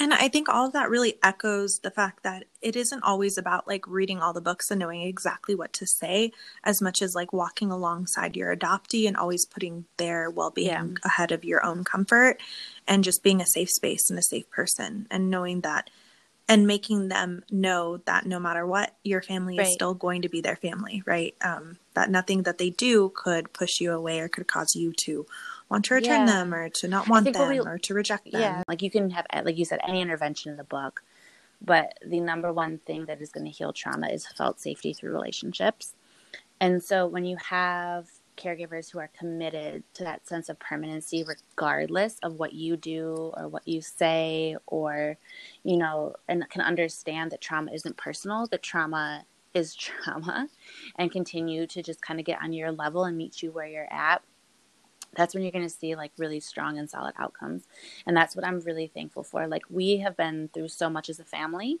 [0.00, 3.68] And I think all of that really echoes the fact that it isn't always about
[3.68, 6.32] like reading all the books and knowing exactly what to say
[6.64, 10.94] as much as like walking alongside your adoptee and always putting their well-being yeah.
[11.04, 12.40] ahead of your own comfort
[12.88, 15.90] and just being a safe space and a safe person and knowing that
[16.48, 19.68] and making them know that no matter what your family right.
[19.68, 23.52] is still going to be their family right um, that nothing that they do could
[23.52, 25.26] push you away or could cause you to
[25.70, 26.26] want to return yeah.
[26.26, 28.40] them or to not want them we, or to reject them.
[28.40, 31.02] Yeah, like you can have, eh, like you said, any intervention in the book,
[31.62, 35.12] but the number one thing that is going to heal trauma is felt safety through
[35.12, 35.94] relationships.
[36.60, 42.18] And so when you have caregivers who are committed to that sense of permanency, regardless
[42.22, 45.18] of what you do or what you say, or,
[45.62, 50.48] you know, and can understand that trauma isn't personal, that trauma is trauma,
[50.96, 53.92] and continue to just kind of get on your level and meet you where you're
[53.92, 54.22] at
[55.16, 57.64] that's when you're going to see like really strong and solid outcomes.
[58.06, 59.46] And that's what i'm really thankful for.
[59.48, 61.78] Like we have been through so much as a family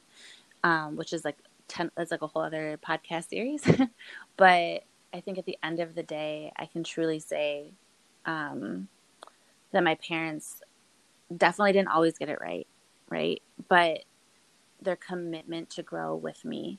[0.64, 1.38] um, which is like
[1.68, 3.64] 10 that's like a whole other podcast series.
[4.36, 7.72] But i think at the end of the day i can truly say
[8.26, 8.88] um,
[9.72, 10.62] that my parents
[11.36, 12.66] definitely didn't always get it right
[13.10, 13.42] right?
[13.68, 14.04] But
[14.80, 16.78] their commitment to grow with me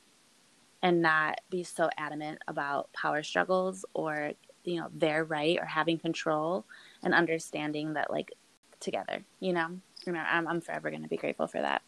[0.81, 4.33] and not be so adamant about power struggles or
[4.63, 6.65] you know their right or having control
[7.03, 8.33] and understanding that like
[8.79, 9.23] together.
[9.39, 11.81] You know, you know, I'm, I'm forever going to be grateful for that.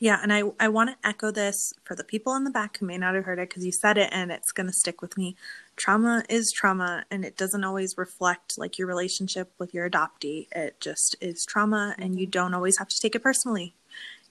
[0.00, 2.86] Yeah, and I, I want to echo this for the people in the back who
[2.86, 5.18] may not have heard it because you said it and it's going to stick with
[5.18, 5.34] me.
[5.74, 10.46] Trauma is trauma and it doesn't always reflect like your relationship with your adoptee.
[10.52, 12.30] It just is trauma and you mm-hmm.
[12.30, 13.74] don't always have to take it personally.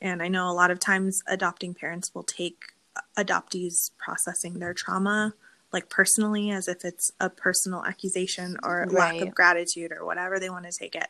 [0.02, 2.74] And I know a lot of times adopting parents will take
[3.18, 5.34] adoptees processing their trauma
[5.74, 8.92] like personally as if it's a personal accusation or right.
[8.92, 11.08] lack of gratitude or whatever they want to take it.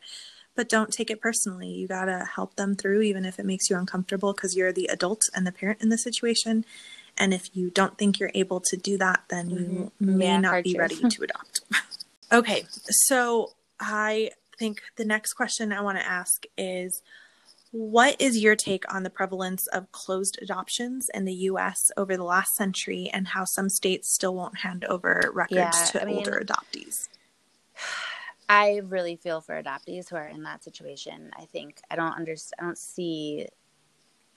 [0.54, 1.68] But don't take it personally.
[1.68, 4.86] You got to help them through even if it makes you uncomfortable because you're the
[4.86, 6.64] adult and the parent in the situation.
[7.16, 10.18] And if you don't think you're able to do that then you mm-hmm.
[10.18, 11.60] may yeah, not be ready to adopt.
[12.30, 17.00] Okay so i think the next question i want to ask is
[17.70, 22.24] what is your take on the prevalence of closed adoptions in the US over the
[22.24, 26.16] last century and how some states still won't hand over records yeah, to I mean,
[26.16, 27.08] older adoptees?
[28.48, 31.30] I really feel for adoptees who are in that situation.
[31.36, 33.46] I think I don't understand I don't see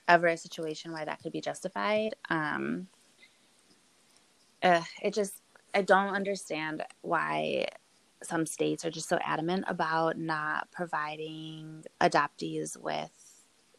[0.08, 2.16] ever a situation why that could be justified.
[2.30, 2.88] Um
[4.62, 5.42] uh, it just
[5.74, 7.68] I don't understand why
[8.24, 13.12] some states are just so adamant about not providing adoptees with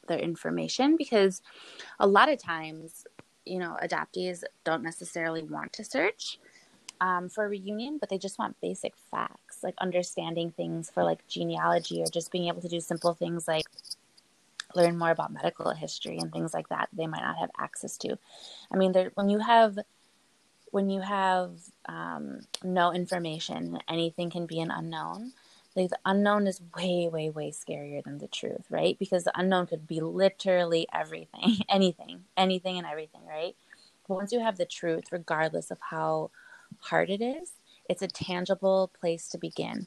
[0.08, 1.42] their information because
[1.98, 3.06] a lot of times,
[3.44, 6.38] you know, adoptees don't necessarily want to search
[7.00, 11.26] um, for a reunion, but they just want basic facts, like understanding things for like
[11.26, 13.64] genealogy or just being able to do simple things like
[14.74, 18.16] learn more about medical history and things like that they might not have access to.
[18.72, 19.78] I mean, there, when you have
[20.70, 21.50] when you have
[21.86, 25.32] um, no information, anything can be an unknown
[25.76, 28.98] like the unknown is way way way scarier than the truth right?
[28.98, 33.56] Because the unknown could be literally everything anything anything and everything right?
[34.08, 36.30] But once you have the truth regardless of how
[36.80, 37.52] hard it is
[37.88, 39.86] it's a tangible place to begin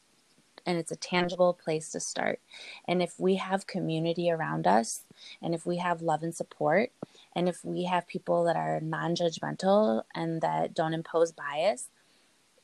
[0.66, 2.40] and it's a tangible place to start.
[2.88, 5.04] And if we have community around us
[5.42, 6.92] and if we have love and support
[7.36, 11.90] and if we have people that are non-judgmental and that don't impose bias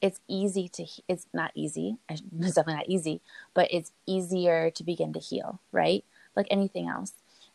[0.01, 2.21] it's easy to it's not easy it's
[2.55, 3.21] definitely not easy
[3.53, 6.03] but it's easier to begin to heal right?
[6.35, 7.13] Like anything else.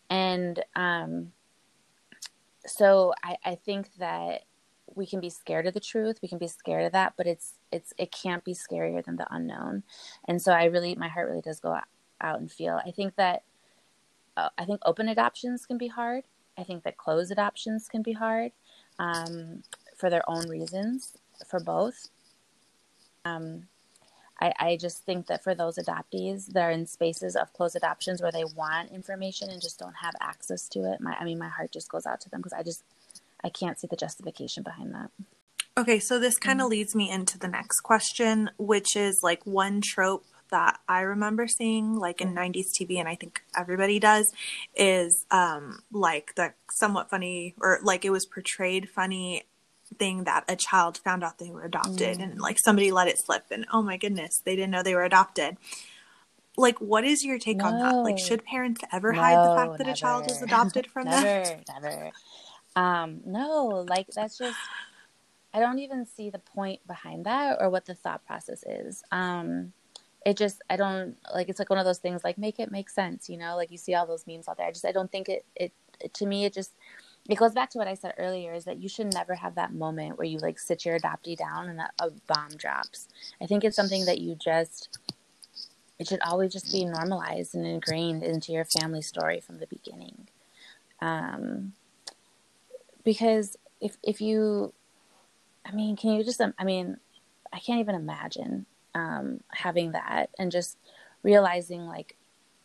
[0.09, 1.33] And um
[2.69, 4.43] so i i think that
[4.95, 7.55] we can be scared of the truth we can be scared of that but it's
[7.71, 9.83] it's it can't be scarier than the unknown.
[10.27, 11.79] And so i really my heart really does go
[12.21, 12.81] out, and feel.
[12.85, 13.43] I think that
[14.37, 16.25] uh, i think open adoptions can be hard.
[16.59, 18.53] I think that closed adoptions can be hard
[18.99, 19.63] um,
[19.97, 21.13] for their own reasons
[21.47, 22.09] for both
[23.27, 23.69] um,
[24.41, 28.21] I, I just think that for those adoptees that are in spaces of closed adoptions
[28.21, 31.49] where they want information and just don't have access to it, my I mean, my
[31.49, 32.85] heart just goes out to them because I just
[33.43, 35.11] I can't see the justification behind that.
[35.79, 36.73] Okay, so this kind of mm-hmm.
[36.73, 41.97] leads me into the next question, which is like one trope that I remember seeing
[41.97, 44.33] like in 90s TV and I think everybody does
[44.77, 49.43] is um like the somewhat funny or like it was portrayed funny
[49.99, 52.23] thing that a child found out they were adopted mm.
[52.23, 55.05] and like somebody let it slip and oh my goodness they didn't know they were
[55.05, 55.57] adopted.
[56.57, 57.67] Like what is your take no.
[57.67, 57.95] on that?
[57.97, 59.91] Like should parents ever no, hide the fact that never.
[59.93, 61.61] a child is adopted from never, them?
[61.81, 62.13] Never
[62.75, 64.59] um no like that's just
[65.55, 69.03] i don't even see the point behind that or what the thought process is.
[69.11, 69.73] Um
[70.25, 72.91] it just i don't like it's like one of those things like make it make
[72.91, 73.57] sense you know?
[73.57, 74.67] Like you see all those memes out there.
[74.67, 75.73] I just i don't think it, it
[76.15, 76.73] to me it just
[77.29, 79.75] it goes back to what I said earlier is that you should never have that
[79.75, 83.09] moment where you like sit your adoptee down and a, a bomb drops.
[83.41, 84.97] I think it's something that you just
[85.99, 90.29] it should always just be normalized and ingrained into your family story from the beginning.
[91.01, 91.73] Um,
[93.05, 94.73] because if if you,
[95.65, 96.41] I mean, can you just?
[96.41, 96.99] I mean,
[97.53, 100.77] I can't even imagine um, having that and just
[101.23, 102.17] realizing like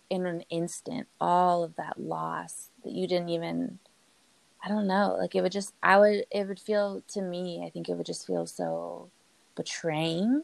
[0.09, 3.79] in an instant all of that loss that you didn't even
[4.63, 5.15] I don't know.
[5.19, 8.05] Like it would just, I would, it would feel to me, I think it would
[8.05, 9.09] just feel so
[9.55, 10.43] betraying.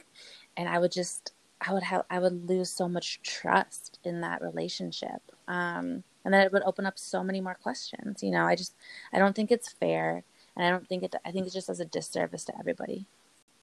[0.55, 4.41] And I would just, I would have, I would lose so much trust in that
[4.41, 5.21] relationship.
[5.47, 8.23] Um, and then it would open up so many more questions.
[8.23, 8.75] You know, I just,
[9.13, 10.23] I don't think it's fair.
[10.55, 13.05] And I don't think it, I think it just does a disservice to everybody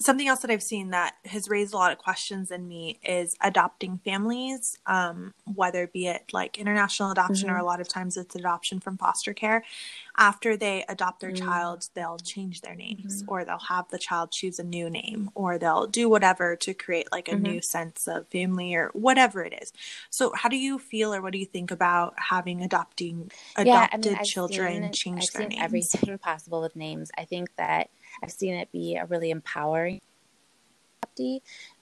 [0.00, 3.36] something else that I've seen that has raised a lot of questions in me is
[3.40, 7.56] adopting families, um, whether be it like international adoption mm-hmm.
[7.56, 9.64] or a lot of times it's adoption from foster care.
[10.16, 11.46] After they adopt their mm-hmm.
[11.46, 13.32] child, they'll change their names mm-hmm.
[13.32, 17.10] or they'll have the child choose a new name or they'll do whatever to create
[17.12, 17.60] like a new mm-hmm.
[17.60, 19.72] sense of family or whatever it is.
[20.10, 23.88] So, how do you feel or what do you think about having adopting adopted yeah,
[23.92, 25.62] I mean, children seen, change I've their names?
[25.62, 27.10] Everything possible with names.
[27.16, 27.90] I think that
[28.24, 30.00] I've seen it be a really empowering.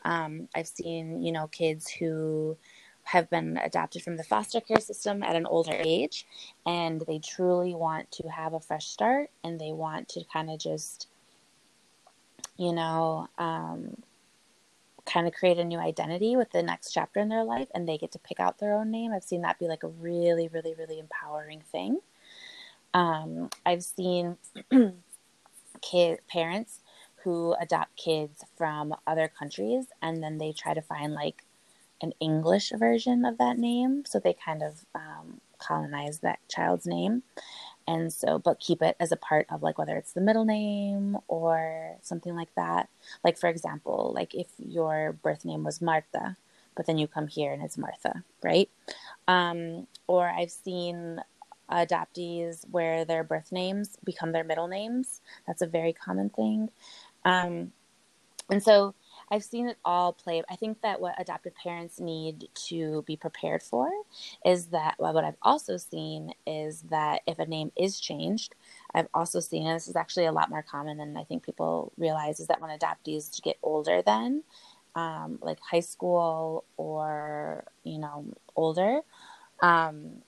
[0.04, 2.58] Um, I've seen, you know, kids who
[3.04, 6.26] have been adopted from the foster care system at an older age
[6.66, 10.58] and they truly want to have a fresh start and they want to kind of
[10.58, 11.08] just
[12.56, 13.96] you know um,
[15.04, 17.98] kind of create a new identity with the next chapter in their life and they
[17.98, 20.74] get to pick out their own name i've seen that be like a really really
[20.74, 21.98] really empowering thing
[22.94, 24.36] um, i've seen
[25.82, 26.80] kid parents
[27.24, 31.44] who adopt kids from other countries and then they try to find like
[32.00, 34.04] an English version of that name.
[34.06, 37.22] So they kind of um, colonize that child's name.
[37.86, 41.18] And so, but keep it as a part of like whether it's the middle name
[41.28, 42.88] or something like that.
[43.24, 46.36] Like, for example, like if your birth name was Martha,
[46.76, 48.68] but then you come here and it's Martha, right?
[49.28, 51.20] Um, or I've seen
[51.72, 55.20] adoptees where their birth names become their middle names.
[55.46, 56.70] That's a very common thing.
[57.24, 57.72] Um,
[58.50, 58.94] and so
[59.30, 60.42] I've seen it all play.
[60.50, 63.90] I think that what adoptive parents need to be prepared for
[64.44, 68.54] is that well, what I've also seen is that if a name is changed,
[68.94, 71.92] I've also seen, and this is actually a lot more common than I think people
[71.96, 74.42] realize, is that when adoptees get older, then
[74.94, 79.00] um, like high school or you know older,
[79.62, 80.22] um,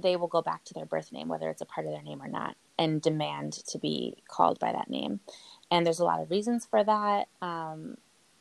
[0.00, 2.22] they will go back to their birth name, whether it's a part of their name
[2.22, 5.20] or not, and demand to be called by that name.
[5.70, 7.28] And there's a lot of reasons for that.
[7.42, 7.96] Um,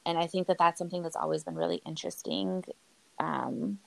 [0.06, 2.63] and I think that that's something that's always been really interesting.
[3.19, 3.80] Um,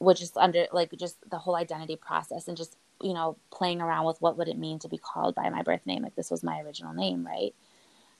[0.00, 4.06] which is under like just the whole identity process and just you know playing around
[4.06, 6.42] with what would it mean to be called by my birth name like this was
[6.42, 7.54] my original name right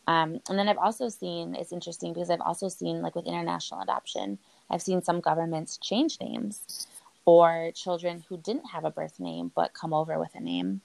[0.06, 3.80] um, and then i've also seen it's interesting because i've also seen like with international
[3.80, 4.38] adoption
[4.70, 6.86] i've seen some governments change names
[7.24, 10.80] or children who didn't have a birth name but come over with a name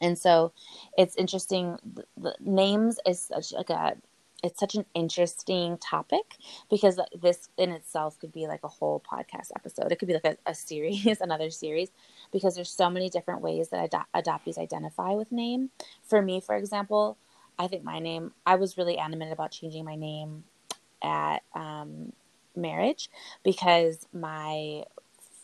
[0.00, 0.52] and so
[0.96, 3.96] it's interesting the, the names is such like a
[4.42, 6.36] it's such an interesting topic
[6.68, 9.92] because this in itself could be like a whole podcast episode.
[9.92, 11.90] It could be like a, a series, another series,
[12.32, 15.70] because there's so many different ways that ad- adoptees identify with name.
[16.02, 17.16] For me, for example,
[17.58, 20.44] I think my name, I was really animated about changing my name
[21.02, 22.12] at um,
[22.56, 23.10] marriage
[23.44, 24.84] because my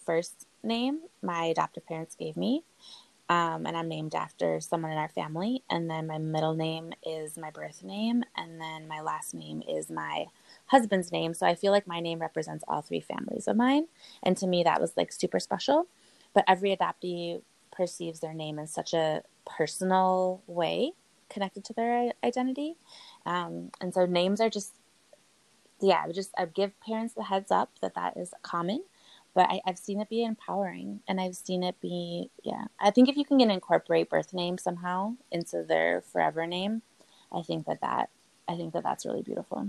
[0.09, 2.65] first name, my adoptive parents gave me,
[3.29, 5.63] um, and I'm named after someone in our family.
[5.69, 9.91] And then my middle name is my birth name, and then my last name is
[9.91, 10.25] my
[10.65, 11.35] husband's name.
[11.35, 13.89] So I feel like my name represents all three families of mine,
[14.23, 15.89] and to me that was like super special.
[16.33, 20.93] But every adoptee perceives their name in such a personal way
[21.29, 22.77] connected to their identity,
[23.27, 24.73] um, and so names are just
[25.83, 26.05] yeah.
[26.09, 28.85] I just I give parents the heads up that that is common
[29.35, 32.65] but I, have seen it be empowering and I've seen it be, yeah.
[32.81, 36.83] I think if you can incorporate birth name somehow into their forever name,
[37.33, 38.11] I think that that,
[38.49, 39.69] I think that that's really beautiful.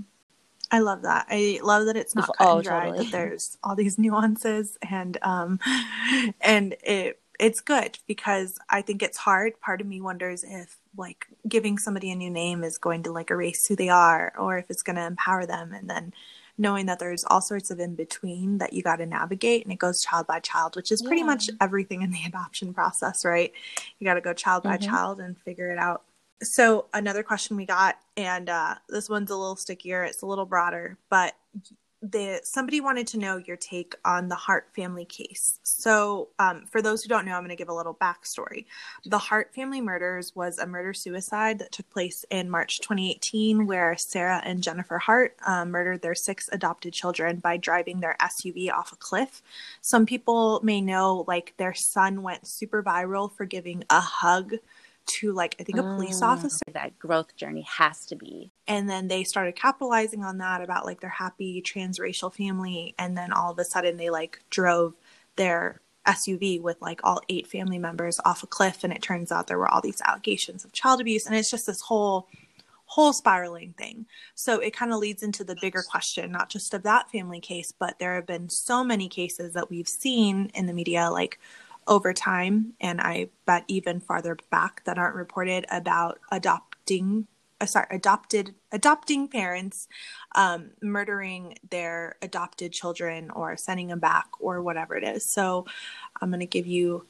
[0.72, 1.26] I love that.
[1.30, 2.86] I love that it's not cut oh, and dry.
[2.86, 3.06] Totally.
[3.06, 5.60] That there's all these nuances and um,
[6.42, 9.60] and it it's good because I think it's hard.
[9.62, 13.32] Part of me wonders if like giving somebody a new name is going to like
[13.32, 15.74] erase who they are, or if it's going to empower them.
[15.74, 16.14] And then
[16.60, 19.80] knowing that there's all sorts of in between that you got to navigate and it
[19.80, 21.26] goes child by child which is pretty yeah.
[21.26, 23.54] much everything in the adoption process right
[23.98, 24.90] you got to go child by mm-hmm.
[24.90, 26.04] child and figure it out
[26.44, 30.46] so another question we got and uh, this one's a little stickier it's a little
[30.46, 31.34] broader but
[32.02, 35.60] the somebody wanted to know your take on the Hart family case.
[35.64, 38.66] So, um, for those who don't know, I'm going to give a little backstory.
[39.06, 43.98] The Hart family murders was a murder suicide that took place in March 2018, where
[43.98, 48.94] Sarah and Jennifer Hart um, murdered their six adopted children by driving their SUV off
[48.94, 49.42] a cliff.
[49.82, 54.54] Some people may know, like their son went super viral for giving a hug
[55.06, 56.28] to like I think a police mm.
[56.28, 56.64] officer.
[56.72, 58.49] That growth journey has to be.
[58.70, 62.94] And then they started capitalizing on that about like their happy transracial family.
[63.00, 64.94] And then all of a sudden they like drove
[65.36, 68.84] their SUV with like all eight family members off a cliff.
[68.84, 71.26] And it turns out there were all these allegations of child abuse.
[71.26, 72.30] And it's just this whole
[72.86, 74.08] whole spiraling thing.
[74.34, 77.72] So it kind of leads into the bigger question, not just of that family case,
[77.72, 81.40] but there have been so many cases that we've seen in the media, like
[81.86, 87.28] over time, and I bet even farther back that aren't reported about adopting,
[87.62, 89.88] uh, sorry, adopted adopting parents
[90.36, 95.26] um, murdering their adopted children or sending them back or whatever it is.
[95.26, 95.66] So
[96.22, 97.06] I'm going to give you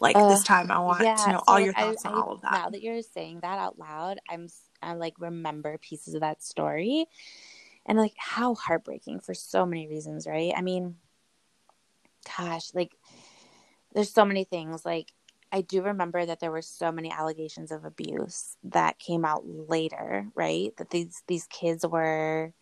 [0.00, 0.70] like uh, this time.
[0.70, 2.52] I want yeah, to know so all your thoughts I, on I, all of that.
[2.52, 4.48] Now that you're saying that out loud, I'm
[4.82, 7.06] I like remember pieces of that story
[7.86, 10.52] and like how heartbreaking for so many reasons, right?
[10.56, 10.96] I mean,
[12.36, 12.96] gosh, like
[13.94, 15.12] there's so many things like
[15.52, 20.26] I do remember that there were so many allegations of abuse that came out later,
[20.34, 20.74] right?
[20.78, 22.54] That these these kids were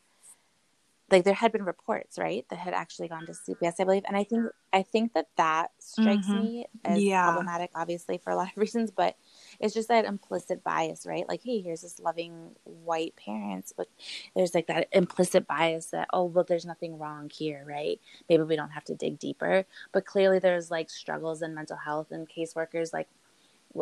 [1.10, 4.16] like there had been reports right that had actually gone to cps i believe and
[4.16, 6.38] i think i think that that strikes mm-hmm.
[6.38, 7.24] me as yeah.
[7.24, 9.16] problematic obviously for a lot of reasons but
[9.60, 11.28] it's just that implicit bias right?
[11.28, 13.88] Like hey here's this loving white parents but
[14.34, 18.00] there's like that implicit bias that oh well there's nothing wrong here right?
[18.28, 19.66] Maybe we don't have to dig deeper.
[19.92, 23.08] But clearly there's like struggles in mental health and caseworkers like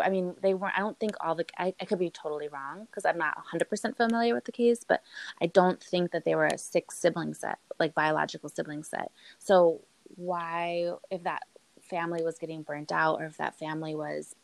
[0.05, 2.87] I mean, they weren't, I don't think all the, I, I could be totally wrong
[2.87, 5.03] because I'm not 100% familiar with the case, but
[5.41, 9.11] I don't think that they were a six sibling set, like biological sibling set.
[9.39, 9.81] So,
[10.17, 11.43] why, if that
[11.83, 14.35] family was getting burnt out or if that family was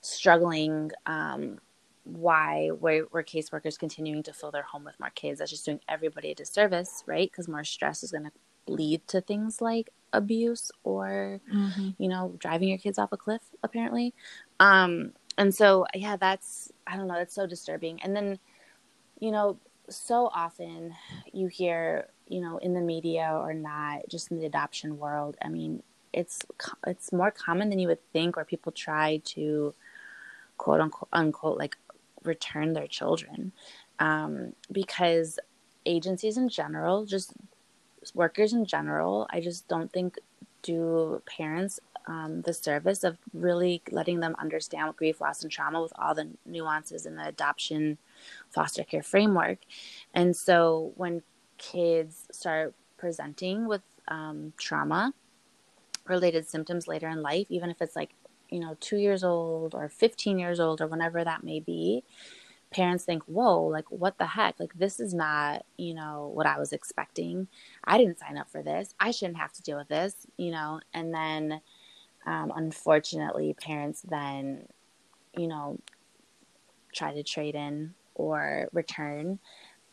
[0.00, 1.58] struggling, um,
[2.04, 5.38] why were, were caseworkers continuing to fill their home with more kids?
[5.38, 7.30] That's just doing everybody a disservice, right?
[7.30, 8.32] Because more stress is going to
[8.66, 11.90] lead to things like abuse or mm-hmm.
[11.98, 14.14] you know driving your kids off a cliff apparently
[14.60, 18.38] um and so yeah that's i don't know that's so disturbing and then
[19.20, 19.58] you know
[19.88, 20.94] so often
[21.32, 25.48] you hear you know in the media or not just in the adoption world i
[25.48, 25.82] mean
[26.12, 26.40] it's
[26.86, 29.74] it's more common than you would think where people try to
[30.58, 31.76] quote unquote, unquote like
[32.24, 33.52] return their children
[33.98, 35.38] um, because
[35.86, 37.32] agencies in general just
[38.14, 40.18] workers in general, I just don't think
[40.62, 45.80] do parents um, the service of really letting them understand what grief, loss, and trauma
[45.80, 47.98] with all the nuances in the adoption
[48.50, 49.58] foster care framework.
[50.12, 51.22] And so when
[51.58, 55.14] kids start presenting with um, trauma
[56.08, 58.14] related symptoms later in life, even if it's like,
[58.48, 62.04] you know, two years old or 15 years old or whenever that may be,
[62.70, 64.58] parents think, whoa, like, what the heck?
[64.58, 67.48] Like, this is not, you know, what I was expecting.
[67.84, 68.94] I didn't sign up for this.
[68.98, 70.80] I shouldn't have to deal with this, you know?
[70.92, 71.60] And then,
[72.26, 74.66] um, unfortunately, parents then,
[75.36, 75.78] you know,
[76.94, 79.38] try to trade in or return.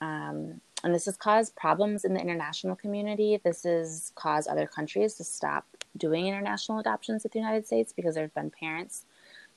[0.01, 3.39] Um, and this has caused problems in the international community.
[3.43, 5.65] This has caused other countries to stop
[5.97, 9.05] doing international adoptions with the United States because there have been parents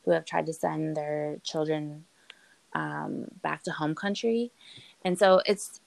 [0.05, 2.05] who have tried to send their children
[2.75, 4.51] um, back to home country,
[5.05, 5.81] and so it's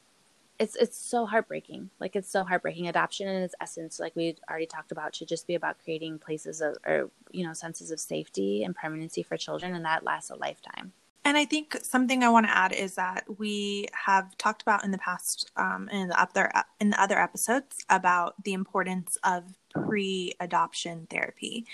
[0.60, 1.90] it's it's so heartbreaking.
[2.00, 2.88] Like it's so heartbreaking.
[2.88, 6.62] Adoption in its essence, like we already talked about, should just be about creating places
[6.62, 10.36] of, or you know, senses of safety and permanency for children, and that lasts a
[10.36, 10.94] lifetime.
[11.26, 14.92] And I think something I want to add is that we have talked about in
[14.92, 21.08] the past, um, in the other in the other episodes, about the importance of pre-adoption
[21.10, 21.66] therapy,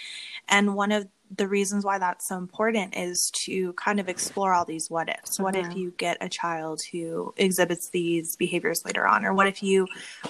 [0.48, 4.66] and one of the reasons why that's so important is to kind of explore all
[4.66, 5.36] these what ifs.
[5.36, 5.44] Mm-hmm.
[5.44, 5.80] What if mm-hmm.
[5.80, 9.26] you get a child who exhibits these behaviors later on?
[9.26, 9.88] Or what if you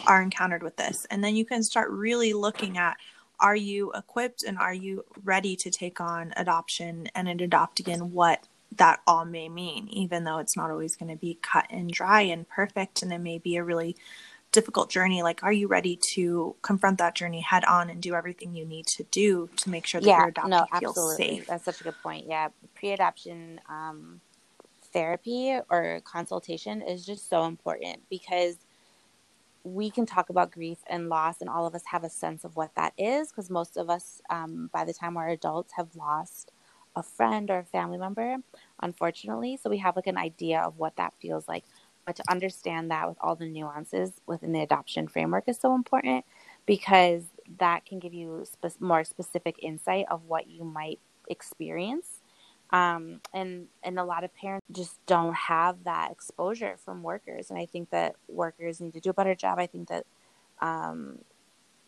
[0.08, 1.06] are encountered with this?
[1.10, 2.98] And then you can start really looking at
[3.40, 8.12] are you equipped and are you ready to take on adoption and an adopt again
[8.12, 8.48] what
[8.78, 12.22] that all may mean, even though it's not always going to be cut and dry
[12.22, 13.02] and perfect.
[13.02, 13.96] And it may be a really
[14.52, 18.54] difficult journey like are you ready to confront that journey head on and do everything
[18.54, 21.38] you need to do to make sure that yeah, your adoptee no, feels absolutely.
[21.38, 24.20] safe that's such a good point yeah pre-adoption um,
[24.92, 28.58] therapy or consultation is just so important because
[29.64, 32.56] we can talk about grief and loss and all of us have a sense of
[32.56, 36.52] what that is because most of us um, by the time we're adults have lost
[36.96, 38.38] a friend or a family member
[38.82, 41.64] unfortunately so we have like an idea of what that feels like
[42.06, 46.26] but to understand that with all the nuances within the adoption framework is so important
[46.66, 47.24] because
[47.60, 52.22] that can give you spe- more specific insight of what you might experience.
[52.72, 57.60] Um, and and a lot of parents just don't have that exposure from workers, and
[57.60, 59.60] I think that workers need to do a better job.
[59.60, 60.06] I think that
[60.62, 61.20] um,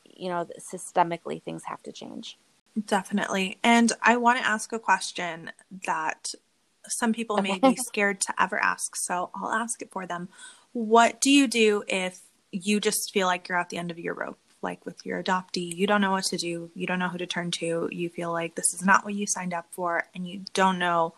[0.06, 2.38] you know systemically things have to change.
[2.86, 5.52] Definitely, and I want to ask a question
[5.86, 6.34] that
[6.88, 10.30] some people may be scared to ever ask, so I'll ask it for them.
[10.72, 12.20] What do you do if
[12.52, 14.40] you just feel like you're at the end of your rope?
[14.64, 17.28] Like with your adoptee, you don't know what to do, you don't know who to
[17.28, 20.42] turn to, you feel like this is not what you signed up for, and you
[20.54, 21.14] don't know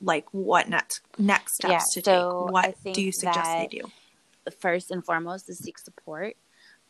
[0.00, 2.52] like what next next steps yeah, to so take.
[2.52, 3.90] What do you suggest they do?
[4.58, 6.36] First and foremost is seek support.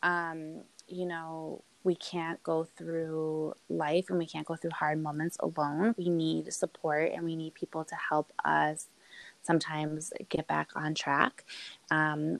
[0.03, 5.37] Um, you know, we can't go through life and we can't go through hard moments
[5.39, 5.95] alone.
[5.97, 8.87] We need support and we need people to help us
[9.43, 11.45] sometimes get back on track.
[11.91, 12.39] Um,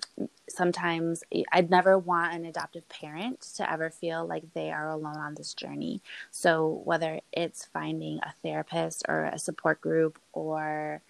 [0.50, 1.24] sometimes
[1.54, 5.54] I'd never want an adoptive parent to ever feel like they are alone on this
[5.54, 6.02] journey.
[6.32, 11.02] So, whether it's finding a therapist or a support group or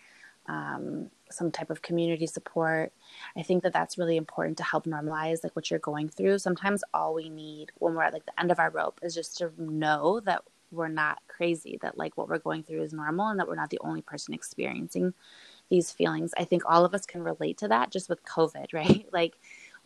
[0.48, 2.94] um, some type of community support.
[3.36, 6.40] I think that that's really important to help normalize like what you're going through.
[6.40, 9.38] Sometimes all we need when we're at like the end of our rope is just
[9.38, 13.40] to know that we're not crazy, that like what we're going through is normal and
[13.40, 15.14] that we're not the only person experiencing
[15.70, 16.34] these feelings.
[16.38, 19.06] I think all of us can relate to that just with COVID, right?
[19.12, 19.36] Like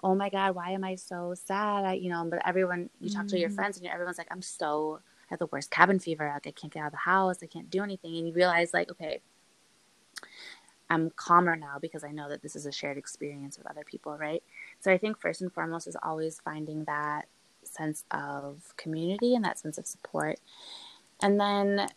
[0.03, 3.23] oh my god why am i so sad I, you know but everyone you talk
[3.23, 3.27] mm-hmm.
[3.29, 3.55] to your mm.
[3.55, 6.71] friends and everyone's like i'm so I have the worst cabin fever like i can't
[6.73, 9.19] get out of the house i can't do anything and you realize like okay
[10.89, 14.17] i'm calmer now because i know that this is a shared experience with other people
[14.17, 14.43] right
[14.79, 17.27] so i think first and foremost is always finding that
[17.63, 20.39] sense of community and that sense of support
[21.21, 21.87] and then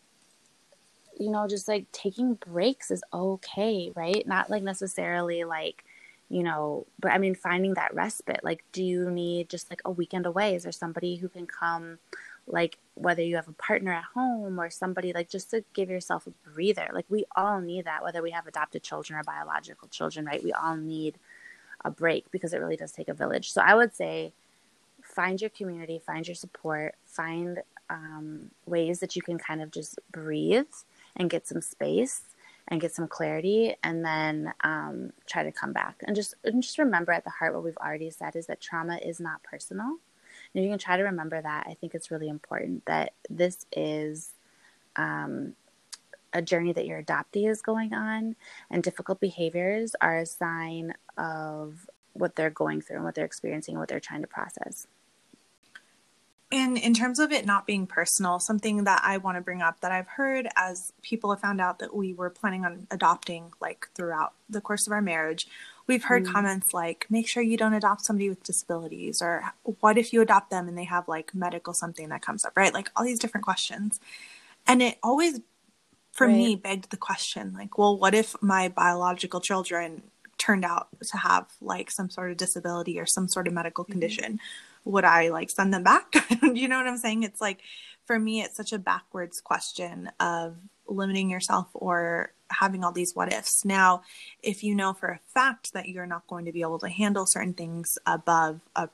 [1.19, 5.85] you know just like taking breaks is okay right not like necessarily like
[6.33, 8.41] you know, but I mean, finding that respite.
[8.43, 10.55] Like, do you need just like a weekend away?
[10.55, 11.99] Is there somebody who can come,
[12.47, 16.27] like, whether you have a partner at home or somebody, like, just to give yourself
[16.27, 16.89] a breather?
[16.93, 20.43] Like, we all need that, whether we have adopted children or biological children, right?
[20.43, 21.19] We all need
[21.85, 23.53] a break because it really does take a village.
[23.53, 24.33] So I would say
[25.03, 29.99] find your community, find your support, find um, ways that you can kind of just
[30.11, 30.67] breathe
[31.17, 32.23] and get some space
[32.69, 36.79] and get some clarity and then um, try to come back and just and just
[36.79, 39.97] remember at the heart what we've already said is that trauma is not personal
[40.55, 41.67] if you can try to remember that.
[41.69, 44.31] I think it's really important that this is
[44.97, 45.55] um,
[46.33, 48.37] a journey that your adoptee is going on
[48.71, 53.75] and difficult behaviors are a sign of what they're going through and what they're experiencing
[53.75, 54.87] and what they're trying to process.
[56.51, 59.81] And in terms of it not being personal, something that I want to bring up
[59.81, 63.89] that I've heard as people have found out that we were planning on adopting like
[63.95, 65.47] throughout the course of our marriage,
[65.87, 66.33] we've heard mm.
[66.33, 70.51] comments like, make sure you don't adopt somebody with disabilities, or what if you adopt
[70.51, 72.75] them and they have like medical something that comes up, right?
[72.75, 74.01] Like all these different questions.
[74.67, 75.41] And it always,
[76.13, 76.37] for right.
[76.37, 80.03] me, begged the question like, well, what if my biological children
[80.39, 83.93] turned out to have like some sort of disability or some sort of medical mm-hmm.
[83.93, 84.41] condition?
[84.85, 86.15] would I like send them back?
[86.43, 87.23] you know what I'm saying?
[87.23, 87.61] It's like
[88.07, 90.57] for me, it's such a backwards question of
[90.87, 93.65] limiting yourself or having all these what ifs.
[93.65, 94.03] Now,
[94.43, 97.27] if you know for a fact that you're not going to be able to handle
[97.27, 98.89] certain things above a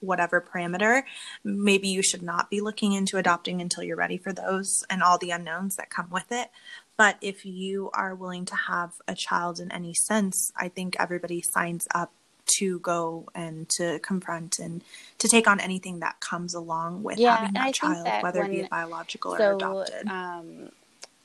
[0.00, 1.04] whatever parameter,
[1.44, 5.16] maybe you should not be looking into adopting until you're ready for those and all
[5.16, 6.50] the unknowns that come with it.
[6.96, 11.42] But if you are willing to have a child in any sense, I think everybody
[11.42, 12.12] signs up
[12.58, 14.82] to go and to confront and
[15.18, 18.52] to take on anything that comes along with yeah, having that child, that whether when,
[18.52, 20.06] it be biological so, or adopted.
[20.08, 20.70] Um,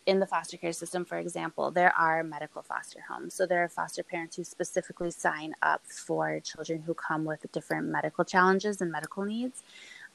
[0.08, 3.34] in the foster care system, for example, there are medical foster homes.
[3.34, 7.88] So there are foster parents who specifically sign up for children who come with different
[7.88, 9.64] medical challenges and medical needs.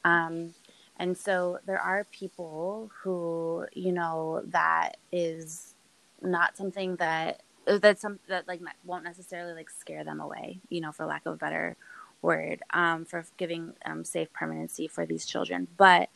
[0.03, 0.55] Um,
[0.97, 5.75] and so there are people who, you know, that is
[6.21, 10.91] not something that that's some that like won't necessarily like scare them away you know
[10.91, 11.77] for lack of a better
[12.21, 16.09] word um, for giving um, safe permanency for these children but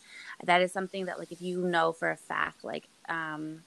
[0.44, 3.64] that is something that like if you know for a fact like um,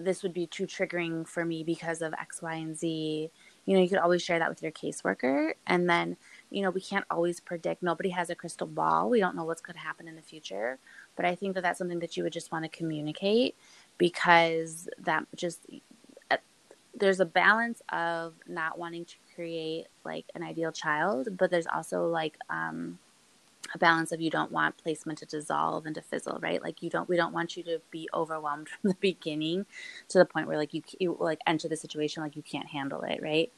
[0.00, 3.30] this would be too triggering for me because of x y and z.
[3.66, 5.52] You know you could always share that with your caseworker.
[5.66, 6.16] And then
[6.50, 7.82] you know we can't always predict.
[7.82, 9.10] Nobody has a crystal ball.
[9.10, 10.78] We don't know what's going to happen in the future.
[11.16, 13.56] But i think that that's something that you would just want to communicate
[13.98, 15.66] because that just
[16.98, 22.06] there's a balance of not wanting to create like an ideal child, but there's also
[22.06, 22.98] like um,
[23.74, 26.62] a balance of you don't want placement to dissolve and to fizzle, right?
[26.62, 29.66] Like you don't, we don't want you to be overwhelmed from the beginning
[30.08, 33.02] to the point where like you, you like enter the situation like you can't handle
[33.02, 33.52] it, right?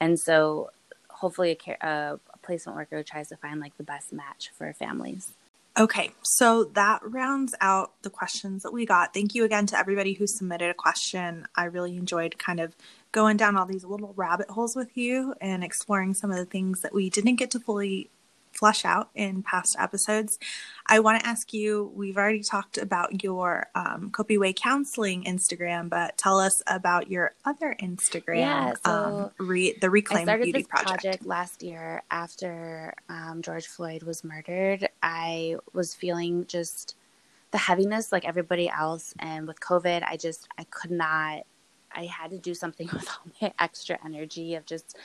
[0.00, 0.70] And so
[1.08, 5.32] hopefully a, care, a placement worker tries to find like the best match for families.
[5.78, 9.14] Okay, so that rounds out the questions that we got.
[9.14, 11.46] Thank you again to everybody who submitted a question.
[11.56, 12.76] I really enjoyed kind of
[13.10, 16.82] going down all these little rabbit holes with you and exploring some of the things
[16.82, 18.10] that we didn't get to fully
[18.62, 20.38] flesh out in past episodes.
[20.86, 25.88] I want to ask you we've already talked about your um, Copy Way Counseling Instagram,
[25.88, 30.68] but tell us about your other Instagram, yeah, so um, re- the Reclaim Beauty this
[30.68, 31.02] project.
[31.02, 31.26] project.
[31.26, 34.88] last year after um, George Floyd was murdered.
[35.02, 36.94] I was feeling just
[37.50, 39.12] the heaviness like everybody else.
[39.18, 41.46] And with COVID, I just, I could not
[41.94, 44.96] I had to do something with all my extra energy of just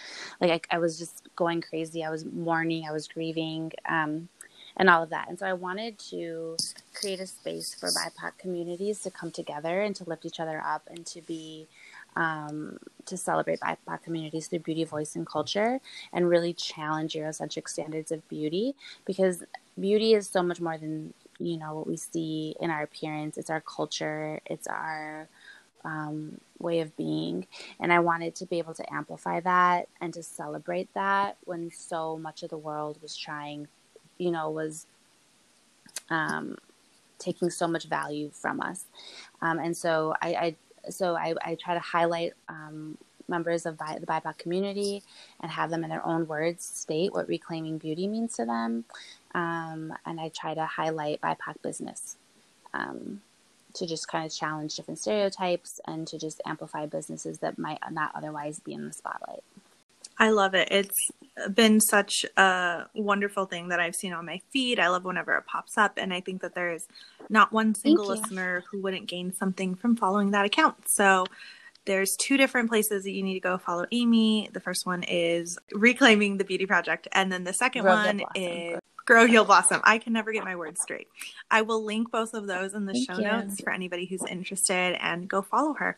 [0.41, 2.03] like I, I was just going crazy.
[2.03, 4.29] I was mourning, I was grieving, um,
[4.77, 5.27] and all of that.
[5.29, 6.57] And so I wanted to
[6.93, 10.83] create a space for BIPOC communities to come together and to lift each other up
[10.89, 11.67] and to be
[12.15, 15.79] um, to celebrate BIPOC communities through beauty, voice, and culture,
[16.11, 18.75] and really challenge Eurocentric standards of beauty
[19.05, 19.43] because
[19.79, 23.37] beauty is so much more than you know what we see in our appearance.
[23.37, 24.39] It's our culture.
[24.45, 25.29] It's our
[25.83, 27.47] um, way of being.
[27.79, 32.17] And I wanted to be able to amplify that and to celebrate that when so
[32.17, 33.67] much of the world was trying,
[34.17, 34.85] you know, was
[36.09, 36.57] um,
[37.19, 38.85] taking so much value from us.
[39.41, 40.55] Um, and so I, I
[40.89, 42.97] so I, I, try to highlight um,
[43.27, 45.03] members of the BIPOC community
[45.41, 48.85] and have them in their own words state what reclaiming beauty means to them.
[49.35, 52.15] Um, and I try to highlight BIPOC business
[52.73, 53.21] um,
[53.75, 58.11] to just kind of challenge different stereotypes and to just amplify businesses that might not
[58.15, 59.43] otherwise be in the spotlight.
[60.19, 60.69] I love it.
[60.71, 61.11] It's
[61.53, 64.79] been such a wonderful thing that I've seen on my feed.
[64.79, 65.93] I love whenever it pops up.
[65.97, 66.87] And I think that there's
[67.29, 70.75] not one single listener who wouldn't gain something from following that account.
[70.87, 71.25] So
[71.85, 74.49] there's two different places that you need to go follow Amy.
[74.51, 77.07] The first one is Reclaiming the Beauty Project.
[77.11, 79.79] And then the second one is Grow Heal Blossom.
[79.85, 81.07] I can never get my words straight.
[81.49, 83.23] I will link both of those in the Thank show you.
[83.23, 85.97] notes for anybody who's interested and go follow her.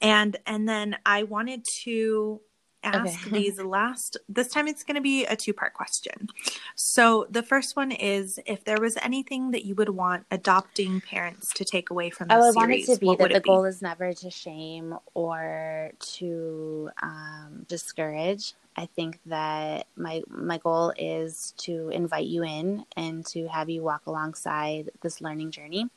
[0.00, 2.40] And and then I wanted to
[2.82, 3.30] ask okay.
[3.38, 6.28] these last this time it's going to be a two part question.
[6.74, 11.52] So the first one is if there was anything that you would want adopting parents
[11.54, 13.64] to take away from the I would series, want it to be that the goal
[13.64, 18.54] is never to shame or to um, discourage.
[18.76, 23.82] I think that my my goal is to invite you in and to have you
[23.82, 25.88] walk alongside this learning journey,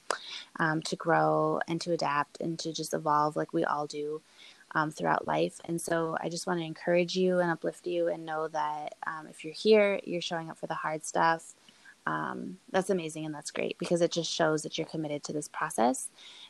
[0.60, 4.22] um, to grow and to adapt and to just evolve like we all do
[4.74, 5.60] um, throughout life.
[5.66, 9.28] And so I just want to encourage you and uplift you and know that um,
[9.28, 11.54] if you're here, you're showing up for the hard stuff.
[12.08, 15.48] Um, that's amazing and that's great because it just shows that you're committed to this
[15.48, 16.08] process.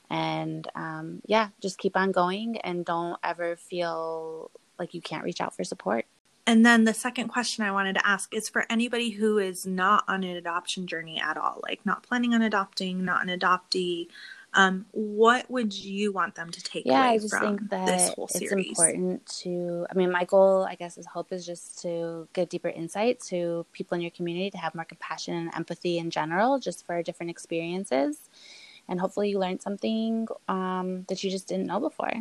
[0.09, 5.41] And um, yeah, just keep on going and don't ever feel like you can't reach
[5.41, 6.05] out for support.
[6.47, 10.03] And then the second question I wanted to ask is for anybody who is not
[10.07, 14.07] on an adoption journey at all, like not planning on adopting, not an adoptee,
[14.53, 17.85] um, what would you want them to take yeah, away I just from think that
[17.85, 18.71] this whole series?
[18.71, 19.85] It's important to.
[19.89, 23.65] I mean, my goal, I guess, is hope is just to get deeper insight to
[23.71, 27.29] people in your community to have more compassion and empathy in general, just for different
[27.29, 28.29] experiences,
[28.89, 32.11] and hopefully you learned something um, that you just didn't know before.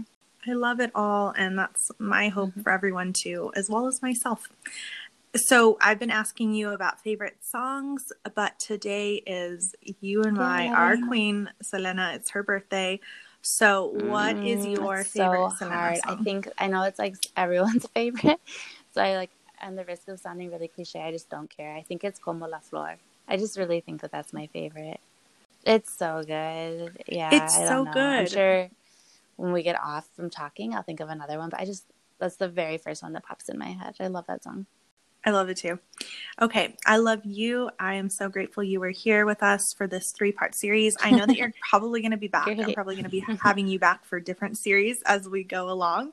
[0.47, 2.63] I love it all, and that's my hope mm-hmm.
[2.63, 4.49] for everyone too, as well as myself.
[5.37, 10.75] So I've been asking you about favorite songs, but today is you and my yeah.
[10.75, 12.13] our queen Selena.
[12.15, 12.99] It's her birthday.
[13.43, 15.99] So what mm, is your favorite so Selena hard.
[15.99, 16.19] song?
[16.21, 18.41] I think I know it's like everyone's favorite.
[18.93, 21.75] So I like, and the risk of sounding really cliche, I just don't care.
[21.75, 22.97] I think it's Como la Flor.
[23.29, 24.99] I just really think that that's my favorite.
[25.65, 27.05] It's so good.
[27.07, 27.93] Yeah, it's so know.
[27.93, 28.01] good.
[28.01, 28.69] I'm sure
[29.37, 31.51] when we get off from talking, I'll think of another one.
[31.51, 31.85] But I just
[32.19, 33.95] that's the very first one that pops in my head.
[34.01, 34.67] I love that song.
[35.25, 35.79] I love it too.
[36.41, 37.71] Okay, I love you.
[37.79, 40.97] I am so grateful you were here with us for this three part series.
[41.03, 42.49] I know that you're probably going to be back.
[42.49, 46.13] I'm probably going to be having you back for different series as we go along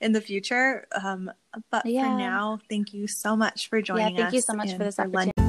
[0.00, 0.86] in the future.
[1.02, 1.32] Um,
[1.70, 2.02] but yeah.
[2.02, 4.10] for now, thank you so much for joining us.
[4.12, 5.43] Yeah, thank us you so much for this opportunity.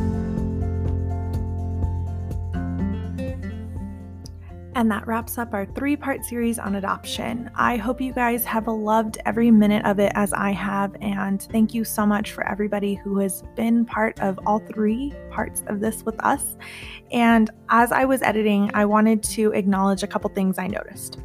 [4.76, 7.50] And that wraps up our three part series on adoption.
[7.56, 10.98] I hope you guys have loved every minute of it as I have.
[11.00, 15.64] And thank you so much for everybody who has been part of all three parts
[15.68, 16.58] of this with us.
[17.12, 21.20] And as I was editing, I wanted to acknowledge a couple things I noticed.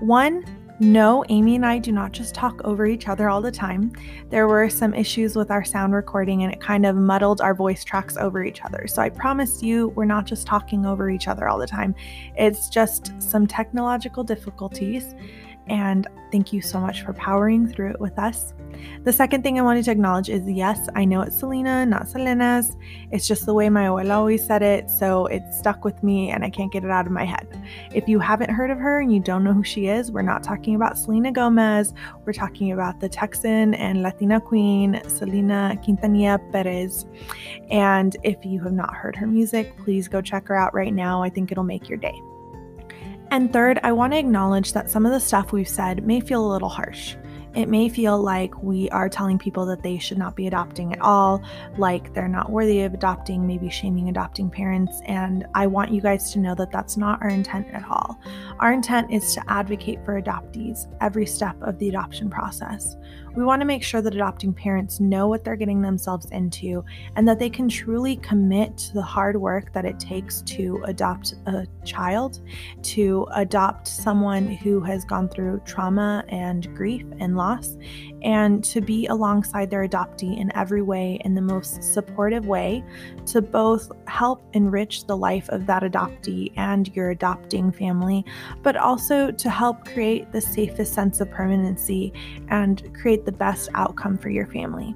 [0.00, 0.42] One,
[0.84, 3.92] no, Amy and I do not just talk over each other all the time.
[4.28, 7.84] There were some issues with our sound recording and it kind of muddled our voice
[7.84, 8.86] tracks over each other.
[8.86, 11.94] So I promise you, we're not just talking over each other all the time.
[12.36, 15.14] It's just some technological difficulties.
[15.66, 18.52] And thank you so much for powering through it with us.
[19.04, 22.76] The second thing I wanted to acknowledge is yes, I know it's Selena, not Selena's.
[23.10, 26.44] It's just the way my abuela always said it, so it stuck with me and
[26.44, 27.46] I can't get it out of my head.
[27.94, 30.42] If you haven't heard of her and you don't know who she is, we're not
[30.42, 31.94] talking about Selena Gomez.
[32.24, 37.06] We're talking about the Texan and Latina queen, Selena Quintanilla Perez.
[37.70, 41.22] And if you have not heard her music, please go check her out right now.
[41.22, 42.20] I think it'll make your day.
[43.30, 46.44] And third, I want to acknowledge that some of the stuff we've said may feel
[46.44, 47.16] a little harsh.
[47.54, 51.00] It may feel like we are telling people that they should not be adopting at
[51.00, 51.40] all,
[51.78, 55.00] like they're not worthy of adopting, maybe shaming adopting parents.
[55.04, 58.18] And I want you guys to know that that's not our intent at all.
[58.58, 62.96] Our intent is to advocate for adoptees every step of the adoption process.
[63.36, 66.84] We want to make sure that adopting parents know what they're getting themselves into
[67.16, 71.34] and that they can truly commit to the hard work that it takes to adopt
[71.46, 72.40] a child,
[72.82, 77.76] to adopt someone who has gone through trauma and grief and loss,
[78.22, 82.84] and to be alongside their adoptee in every way in the most supportive way
[83.26, 88.24] to both help enrich the life of that adoptee and your adopting family,
[88.62, 92.12] but also to help create the safest sense of permanency
[92.48, 94.94] and create the best outcome for your family.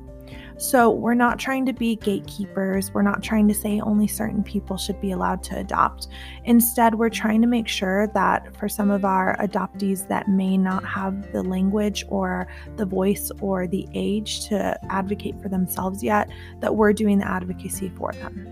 [0.60, 2.92] So, we're not trying to be gatekeepers.
[2.92, 6.08] We're not trying to say only certain people should be allowed to adopt.
[6.44, 10.84] Instead, we're trying to make sure that for some of our adoptees that may not
[10.84, 16.74] have the language or the voice or the age to advocate for themselves yet, that
[16.74, 18.48] we're doing the advocacy for them.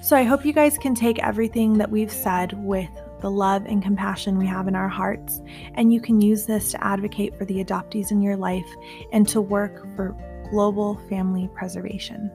[0.00, 2.88] So, I hope you guys can take everything that we've said with
[3.22, 5.40] the love and compassion we have in our hearts,
[5.74, 8.68] and you can use this to advocate for the adoptees in your life
[9.12, 10.14] and to work for
[10.50, 12.30] global family preservation.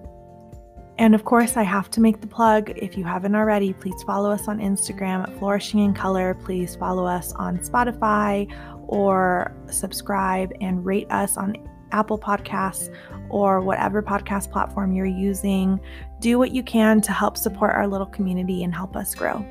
[0.98, 2.72] And of course, I have to make the plug.
[2.76, 6.34] If you haven't already, please follow us on Instagram at Flourishing in Color.
[6.34, 8.52] Please follow us on Spotify
[8.88, 11.56] or subscribe and rate us on
[11.92, 12.94] Apple Podcasts
[13.30, 15.80] or whatever podcast platform you're using.
[16.20, 19.46] Do what you can to help support our little community and help us grow.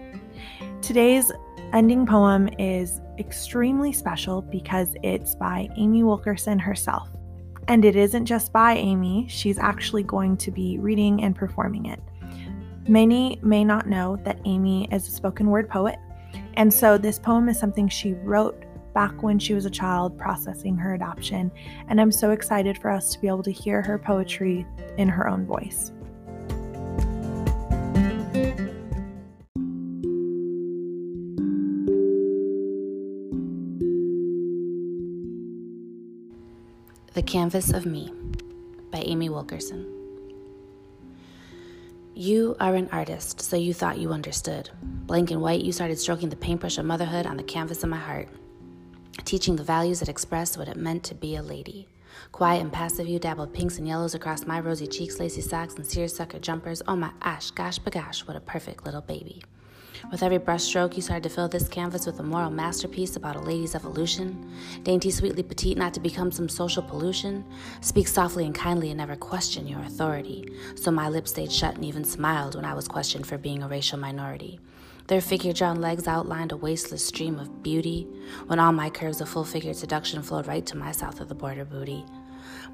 [0.83, 1.33] Today's
[1.73, 7.09] ending poem is extremely special because it's by Amy Wilkerson herself.
[7.67, 12.01] And it isn't just by Amy, she's actually going to be reading and performing it.
[12.89, 15.97] Many may not know that Amy is a spoken word poet,
[16.55, 18.63] and so this poem is something she wrote
[18.95, 21.51] back when she was a child processing her adoption,
[21.89, 24.65] and I'm so excited for us to be able to hear her poetry
[24.99, 25.91] in her own voice.
[37.27, 38.13] Canvas of Me
[38.93, 39.85] by Amy Wilkerson.
[42.15, 44.71] You are an artist, so you thought you understood.
[44.81, 47.97] Blank and white, you started stroking the paintbrush of motherhood on the canvas of my
[47.97, 48.29] heart,
[49.25, 51.89] teaching the values that express what it meant to be a lady.
[52.31, 55.85] Quiet and passive, you dabbled pinks and yellows across my rosy cheeks, lacy socks, and
[55.85, 56.81] seersucker jumpers.
[56.87, 59.43] Oh my ash, gosh, bagosh, what a perfect little baby.
[60.11, 63.41] With every brushstroke, you started to fill this canvas with a moral masterpiece about a
[63.41, 64.51] lady's evolution.
[64.83, 67.45] Dainty, sweetly petite, not to become some social pollution.
[67.81, 70.49] Speak softly and kindly and never question your authority.
[70.75, 73.69] So my lips stayed shut and even smiled when I was questioned for being a
[73.69, 74.61] racial minority.
[75.09, 78.09] Their figure drawn legs outlined a wasteless stream of beauty,
[78.47, 81.35] when all my curves of full figured seduction flowed right to my south of the
[81.35, 82.05] border booty.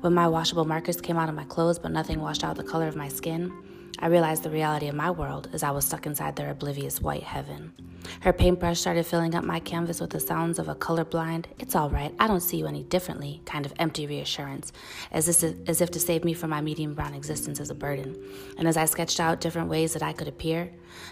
[0.01, 2.89] When my washable markers came out of my clothes, but nothing washed out the color
[2.89, 3.53] of my skin,
[3.99, 7.23] I realized the reality of my world as I was stuck inside their oblivious white
[7.23, 7.73] heaven.
[8.21, 11.89] Her paintbrush started filling up my canvas with the sounds of a colorblind, it's all
[11.89, 14.73] right, I don't see you any differently kind of empty reassurance,
[15.11, 18.17] as, this, as if to save me from my medium brown existence as a burden.
[18.59, 20.71] And as I sketched out different ways that I could appear,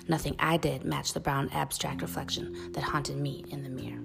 [0.09, 4.01] nothing I did matched the brown abstract reflection that haunted me in the mirror.